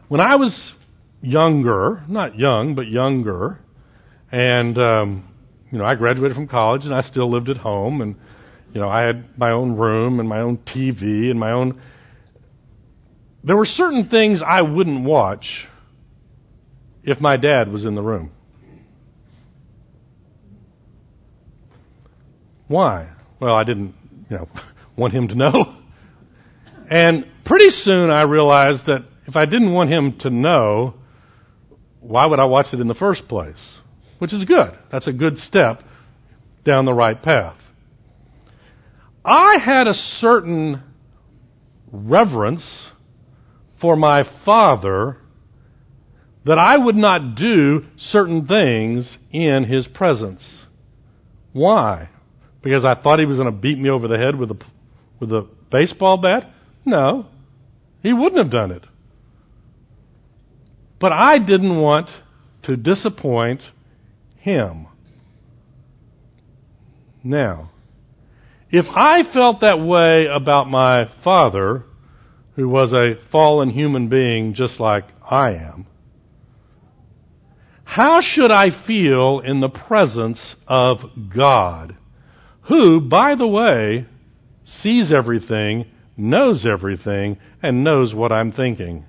When 0.07 0.21
I 0.21 0.35
was 0.37 0.73
younger, 1.21 2.03
not 2.07 2.37
young, 2.37 2.75
but 2.75 2.87
younger, 2.87 3.59
and 4.31 4.77
um, 4.77 5.33
you 5.71 5.77
know, 5.77 5.85
I 5.85 5.95
graduated 5.95 6.35
from 6.35 6.47
college 6.47 6.85
and 6.85 6.93
I 6.93 7.01
still 7.01 7.29
lived 7.29 7.49
at 7.49 7.57
home, 7.57 8.01
and 8.01 8.15
you 8.73 8.79
know, 8.81 8.89
I 8.89 9.05
had 9.05 9.37
my 9.37 9.51
own 9.51 9.75
room 9.75 10.19
and 10.19 10.27
my 10.27 10.39
own 10.39 10.57
TV 10.57 11.29
and 11.29 11.39
my 11.39 11.51
own. 11.51 11.81
There 13.43 13.57
were 13.57 13.65
certain 13.65 14.09
things 14.09 14.41
I 14.45 14.61
wouldn't 14.61 15.05
watch 15.05 15.67
if 17.03 17.19
my 17.19 17.37
dad 17.37 17.71
was 17.71 17.85
in 17.85 17.93
the 17.93 18.01
room. 18.01 18.31
Why? 22.67 23.09
Well, 23.39 23.53
I 23.53 23.63
didn't, 23.63 23.93
you 24.29 24.37
know 24.37 24.49
want 24.97 25.13
him 25.13 25.27
to 25.29 25.35
know. 25.35 25.77
And 26.89 27.25
pretty 27.45 27.69
soon 27.69 28.09
I 28.09 28.23
realized 28.23 28.85
that 28.85 29.05
if 29.27 29.35
I 29.35 29.45
didn't 29.45 29.73
want 29.73 29.89
him 29.89 30.17
to 30.19 30.29
know, 30.29 30.95
why 31.99 32.25
would 32.25 32.39
I 32.39 32.45
watch 32.45 32.73
it 32.73 32.79
in 32.79 32.87
the 32.87 32.93
first 32.93 33.27
place? 33.27 33.77
Which 34.19 34.33
is 34.33 34.45
good. 34.45 34.77
That's 34.91 35.07
a 35.07 35.13
good 35.13 35.39
step 35.39 35.83
down 36.63 36.85
the 36.85 36.93
right 36.93 37.21
path. 37.21 37.57
I 39.23 39.57
had 39.57 39.87
a 39.87 39.93
certain 39.93 40.83
reverence 41.91 42.89
for 43.81 43.95
my 43.95 44.23
father 44.45 45.17
that 46.45 46.59
I 46.59 46.77
would 46.77 46.95
not 46.95 47.35
do 47.35 47.83
certain 47.97 48.45
things 48.45 49.17
in 49.31 49.63
his 49.63 49.87
presence. 49.87 50.63
Why? 51.53 52.09
Because 52.61 52.85
I 52.85 52.93
thought 52.93 53.19
he 53.19 53.25
was 53.25 53.37
going 53.37 53.51
to 53.51 53.59
beat 53.59 53.79
me 53.79 53.89
over 53.89 54.07
the 54.07 54.17
head 54.17 54.35
with 54.35 54.51
a 54.51 54.57
with 55.25 55.33
a 55.43 55.47
baseball 55.71 56.17
bat? 56.17 56.51
No. 56.85 57.25
He 58.03 58.13
wouldn't 58.13 58.37
have 58.37 58.51
done 58.51 58.71
it. 58.71 58.83
But 60.99 61.11
I 61.11 61.39
didn't 61.39 61.81
want 61.81 62.09
to 62.63 62.77
disappoint 62.77 63.61
him. 64.37 64.87
Now, 67.23 67.71
if 68.69 68.85
I 68.89 69.23
felt 69.31 69.61
that 69.61 69.79
way 69.79 70.27
about 70.27 70.69
my 70.69 71.09
father, 71.23 71.83
who 72.55 72.69
was 72.69 72.93
a 72.93 73.15
fallen 73.31 73.69
human 73.69 74.09
being 74.09 74.53
just 74.53 74.79
like 74.79 75.05
I 75.23 75.53
am, 75.53 75.87
how 77.83 78.21
should 78.21 78.51
I 78.51 78.69
feel 78.85 79.39
in 79.39 79.59
the 79.59 79.69
presence 79.69 80.55
of 80.67 80.99
God, 81.35 81.95
who, 82.63 82.99
by 82.99 83.35
the 83.35 83.47
way, 83.47 84.05
sees 84.65 85.11
everything, 85.11 85.85
knows 86.17 86.65
everything, 86.65 87.37
and 87.61 87.83
knows 87.83 88.13
what 88.13 88.31
I'm 88.31 88.51
thinking. 88.51 89.05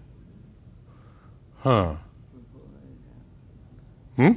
Huh. 1.59 1.97
Hmm? 4.17 4.31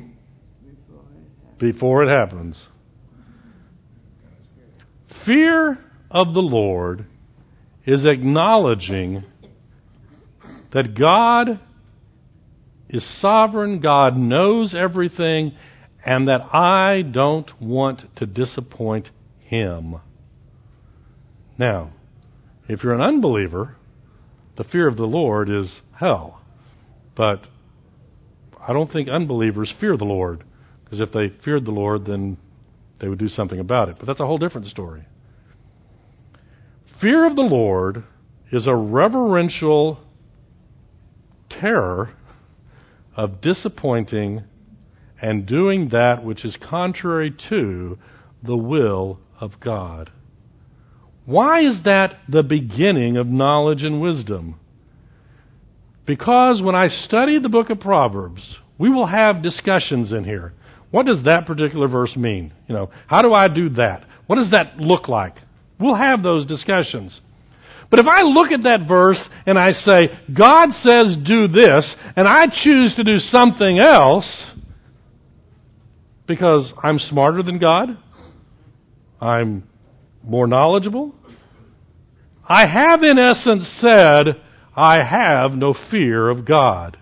Before 1.57 2.03
it 2.03 2.09
happens. 2.09 2.67
Fear 5.25 5.77
of 6.09 6.33
the 6.33 6.41
Lord 6.41 7.05
is 7.85 8.05
acknowledging 8.05 9.23
that 10.71 10.97
God 10.97 11.59
is 12.87 13.05
sovereign, 13.19 13.79
God 13.79 14.17
knows 14.17 14.73
everything, 14.73 15.53
and 16.05 16.27
that 16.27 16.41
I 16.53 17.01
don't 17.01 17.49
want 17.61 18.03
to 18.17 18.25
disappoint 18.25 19.11
Him. 19.39 19.97
Now, 21.59 21.91
if 22.69 22.83
you're 22.83 22.93
an 22.93 23.01
unbeliever, 23.01 23.75
the 24.55 24.63
fear 24.63 24.87
of 24.87 24.95
the 24.95 25.05
Lord 25.05 25.49
is 25.49 25.81
hell. 25.93 26.41
But 27.15 27.45
I 28.65 28.71
don't 28.71 28.89
think 28.89 29.09
unbelievers 29.09 29.75
fear 29.77 29.97
the 29.97 30.05
Lord, 30.05 30.45
because 30.83 31.01
if 31.01 31.11
they 31.11 31.27
feared 31.27 31.65
the 31.65 31.71
Lord, 31.71 32.05
then 32.05 32.37
they 32.99 33.09
would 33.09 33.19
do 33.19 33.27
something 33.27 33.59
about 33.59 33.89
it. 33.89 33.97
But 33.99 34.05
that's 34.05 34.21
a 34.21 34.25
whole 34.25 34.37
different 34.37 34.67
story. 34.67 35.05
Fear 37.01 37.25
of 37.25 37.35
the 37.35 37.41
Lord 37.41 38.03
is 38.51 38.65
a 38.65 38.75
reverential 38.75 39.99
terror 41.49 42.11
of 43.17 43.41
disappointing 43.41 44.43
and 45.21 45.45
doing 45.45 45.89
that 45.89 46.23
which 46.23 46.45
is 46.45 46.55
contrary 46.55 47.31
to 47.49 47.97
the 48.43 48.57
will 48.57 49.19
of 49.41 49.59
God. 49.59 50.09
Why 51.29 51.59
is 51.59 51.83
that 51.83 52.15
the 52.27 52.41
beginning 52.41 53.17
of 53.17 53.27
knowledge 53.27 53.83
and 53.83 54.01
wisdom? 54.01 54.59
Because 56.07 56.59
when 56.59 56.73
I 56.73 56.87
study 56.87 57.37
the 57.37 57.49
book 57.49 57.69
of 57.69 57.79
Proverbs, 57.79 58.57
we 58.79 58.89
will 58.89 59.05
have 59.05 59.43
discussions 59.43 60.11
in 60.11 60.23
here. 60.23 60.53
What 60.89 61.05
does 61.05 61.25
that 61.25 61.45
particular 61.45 61.87
verse 61.87 62.17
mean? 62.17 62.51
You 62.67 62.73
know, 62.73 62.89
how 63.05 63.21
do 63.21 63.31
I 63.31 63.47
do 63.47 63.69
that? 63.75 64.05
What 64.25 64.37
does 64.37 64.49
that 64.49 64.77
look 64.79 65.07
like? 65.07 65.35
We'll 65.79 65.93
have 65.93 66.23
those 66.23 66.47
discussions. 66.47 67.21
But 67.91 67.99
if 67.99 68.07
I 68.07 68.21
look 68.23 68.51
at 68.51 68.63
that 68.63 68.87
verse 68.87 69.29
and 69.45 69.59
I 69.59 69.73
say, 69.73 70.09
God 70.35 70.71
says 70.71 71.15
do 71.15 71.47
this, 71.47 71.95
and 72.15 72.27
I 72.27 72.47
choose 72.47 72.95
to 72.95 73.03
do 73.03 73.19
something 73.19 73.77
else 73.77 74.51
because 76.25 76.73
I'm 76.81 76.97
smarter 76.97 77.43
than 77.43 77.59
God, 77.59 77.99
I'm 79.21 79.69
more 80.23 80.47
knowledgeable, 80.47 81.13
I 82.49 82.65
have 82.65 83.03
in 83.03 83.19
essence 83.19 83.67
said, 83.67 84.41
I 84.75 85.03
have 85.03 85.51
no 85.51 85.73
fear 85.73 86.27
of 86.27 86.45
God. 86.45 86.97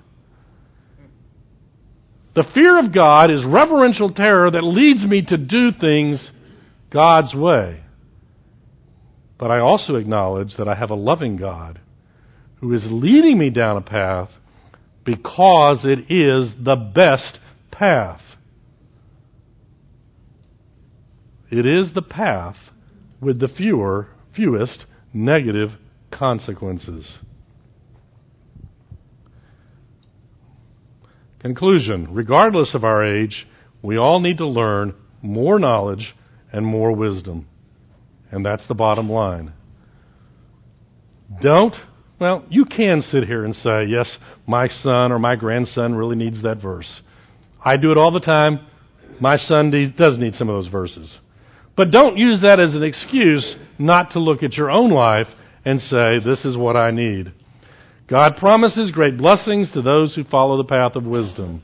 The 2.35 2.43
fear 2.43 2.77
of 2.77 2.93
God 2.93 3.31
is 3.31 3.45
reverential 3.45 4.11
terror 4.13 4.51
that 4.51 4.63
leads 4.63 5.05
me 5.05 5.23
to 5.25 5.37
do 5.37 5.71
things 5.71 6.29
God's 6.91 7.33
way. 7.33 7.81
But 9.39 9.49
I 9.49 9.59
also 9.59 9.95
acknowledge 9.95 10.57
that 10.57 10.67
I 10.67 10.75
have 10.75 10.91
a 10.91 10.95
loving 10.95 11.37
God 11.37 11.79
who 12.59 12.73
is 12.73 12.91
leading 12.91 13.37
me 13.37 13.49
down 13.49 13.77
a 13.77 13.81
path 13.81 14.29
because 15.05 15.85
it 15.85 16.11
is 16.11 16.53
the 16.59 16.75
best 16.75 17.39
path. 17.71 18.21
It 21.49 21.65
is 21.65 21.93
the 21.93 22.01
path 22.01 22.57
with 23.21 23.39
the 23.39 23.47
fewer, 23.47 24.07
fewest 24.35 24.85
negative 25.17 25.71
consequences. 26.11 27.17
Conclusion 31.39 32.07
Regardless 32.11 32.75
of 32.75 32.83
our 32.83 33.03
age, 33.03 33.47
we 33.81 33.97
all 33.97 34.19
need 34.19 34.37
to 34.37 34.47
learn 34.47 34.93
more 35.21 35.59
knowledge 35.59 36.15
and 36.51 36.65
more 36.65 36.91
wisdom. 36.91 37.47
And 38.31 38.45
that's 38.45 38.67
the 38.67 38.75
bottom 38.75 39.09
line. 39.09 39.53
Don't, 41.41 41.75
well, 42.19 42.45
you 42.49 42.65
can 42.65 43.01
sit 43.01 43.23
here 43.25 43.43
and 43.43 43.55
say, 43.55 43.85
yes, 43.85 44.17
my 44.45 44.67
son 44.67 45.11
or 45.11 45.19
my 45.19 45.35
grandson 45.35 45.95
really 45.95 46.15
needs 46.15 46.43
that 46.43 46.61
verse. 46.61 47.01
I 47.63 47.77
do 47.77 47.91
it 47.91 47.97
all 47.97 48.11
the 48.11 48.19
time. 48.19 48.65
My 49.19 49.37
son 49.37 49.71
does 49.97 50.17
need 50.17 50.35
some 50.35 50.49
of 50.49 50.55
those 50.55 50.67
verses. 50.67 51.19
But 51.77 51.91
don't 51.91 52.17
use 52.17 52.41
that 52.41 52.59
as 52.59 52.73
an 52.73 52.83
excuse 52.83 53.55
not 53.77 54.11
to 54.11 54.19
look 54.19 54.41
at 54.41 54.57
your 54.57 54.71
own 54.71 54.89
life 54.89 55.27
and 55.63 55.79
say, 55.79 56.19
this 56.19 56.43
is 56.43 56.57
what 56.57 56.75
I 56.75 56.89
need. 56.89 57.31
God 58.07 58.37
promises 58.37 58.89
great 58.89 59.15
blessings 59.15 59.73
to 59.73 59.81
those 59.83 60.15
who 60.15 60.23
follow 60.23 60.57
the 60.57 60.63
path 60.63 60.95
of 60.95 61.05
wisdom. 61.05 61.61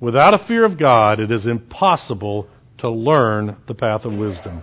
Without 0.00 0.32
a 0.32 0.46
fear 0.46 0.64
of 0.64 0.78
God, 0.78 1.20
it 1.20 1.30
is 1.30 1.44
impossible 1.44 2.48
to 2.78 2.88
learn 2.90 3.56
the 3.68 3.74
path 3.74 4.04
of 4.04 4.16
wisdom. 4.16 4.62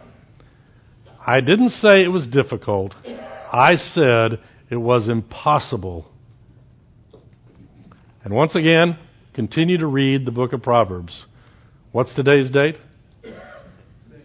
I 1.25 1.41
didn't 1.41 1.69
say 1.69 2.03
it 2.03 2.07
was 2.07 2.27
difficult. 2.27 2.95
I 3.51 3.75
said 3.75 4.39
it 4.69 4.77
was 4.77 5.07
impossible. 5.07 6.05
And 8.23 8.33
once 8.33 8.55
again, 8.55 8.97
continue 9.33 9.77
to 9.77 9.87
read 9.87 10.25
the 10.25 10.31
book 10.31 10.53
of 10.53 10.63
Proverbs. 10.63 11.25
What's 11.91 12.15
today's 12.15 12.49
date? 12.49 12.77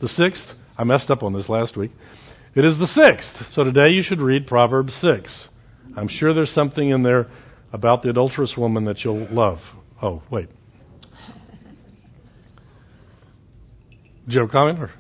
The 0.01 0.07
6th? 0.07 0.47
I 0.77 0.85
messed 0.85 1.11
up 1.11 1.23
on 1.23 1.33
this 1.33 1.49
last 1.49 1.77
week. 1.77 1.91
It 2.55 2.65
is 2.65 2.79
the 2.79 2.87
6th. 2.87 3.53
So 3.53 3.65
today 3.65 3.89
you 3.89 4.03
should 4.03 4.21
read 4.21 4.47
Proverbs 4.47 4.95
6. 4.95 5.49
I'm 5.97 6.09
sure 6.09 6.33
there's 6.33 6.53
something 6.53 6.89
in 6.89 7.03
there 7.03 7.27
about 7.73 8.03
the 8.03 8.11
adulterous 8.11 8.57
woman 8.57 8.85
that 8.85 9.05
you'll 9.05 9.27
love. 9.31 9.59
Oh, 10.01 10.23
wait. 10.31 10.49
Do 14.29 14.35
you 14.35 14.41
have 14.41 14.49
a 14.49 14.53
comment? 14.53 14.79
Or? 14.79 14.91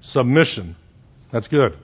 Submission. 0.00 0.76
That's 1.32 1.48
good. 1.48 1.76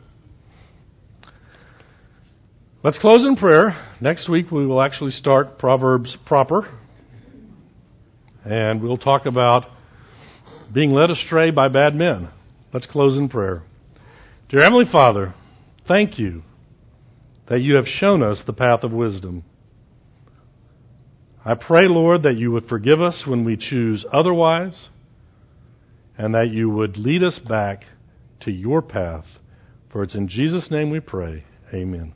Let's 2.85 2.99
close 2.99 3.25
in 3.25 3.37
prayer. 3.37 3.77
Next 4.01 4.29
week 4.29 4.51
we 4.51 4.67
will 4.67 4.81
actually 4.81 5.11
start 5.11 5.59
Proverbs 5.59 6.17
proper. 6.25 6.69
And 8.45 8.83
we'll 8.83 8.99
talk 8.99 9.27
about 9.27 9.67
being 10.73 10.93
led 10.93 11.11
astray 11.11 11.51
by 11.51 11.69
bad 11.69 11.95
men. 11.95 12.29
Let's 12.73 12.87
close 12.87 13.17
in 13.17 13.29
prayer. 13.29 13.63
Dear 14.49 14.63
Heavenly 14.63 14.87
Father, 14.91 15.35
thank 15.87 16.19
you 16.19 16.43
that 17.49 17.61
you 17.61 17.77
have 17.77 17.87
shown 17.87 18.23
us 18.23 18.43
the 18.45 18.53
path 18.53 18.83
of 18.83 18.93
wisdom. 18.93 19.45
I 21.45 21.55
pray, 21.55 21.89
Lord, 21.89 22.23
that 22.23 22.37
you 22.37 22.53
would 22.53 22.67
forgive 22.67 23.01
us 23.01 23.27
when 23.27 23.45
we 23.45 23.57
choose 23.57 24.07
otherwise 24.13 24.89
and 26.17 26.35
that 26.35 26.51
you 26.51 26.71
would 26.71 26.97
lead 26.97 27.23
us 27.23 27.39
back 27.39 27.85
to 28.41 28.51
your 28.51 28.81
path. 28.81 29.27
For 29.91 30.03
it's 30.03 30.15
in 30.15 30.29
Jesus' 30.29 30.71
name 30.71 30.91
we 30.91 31.01
pray. 31.01 31.45
Amen. 31.75 32.15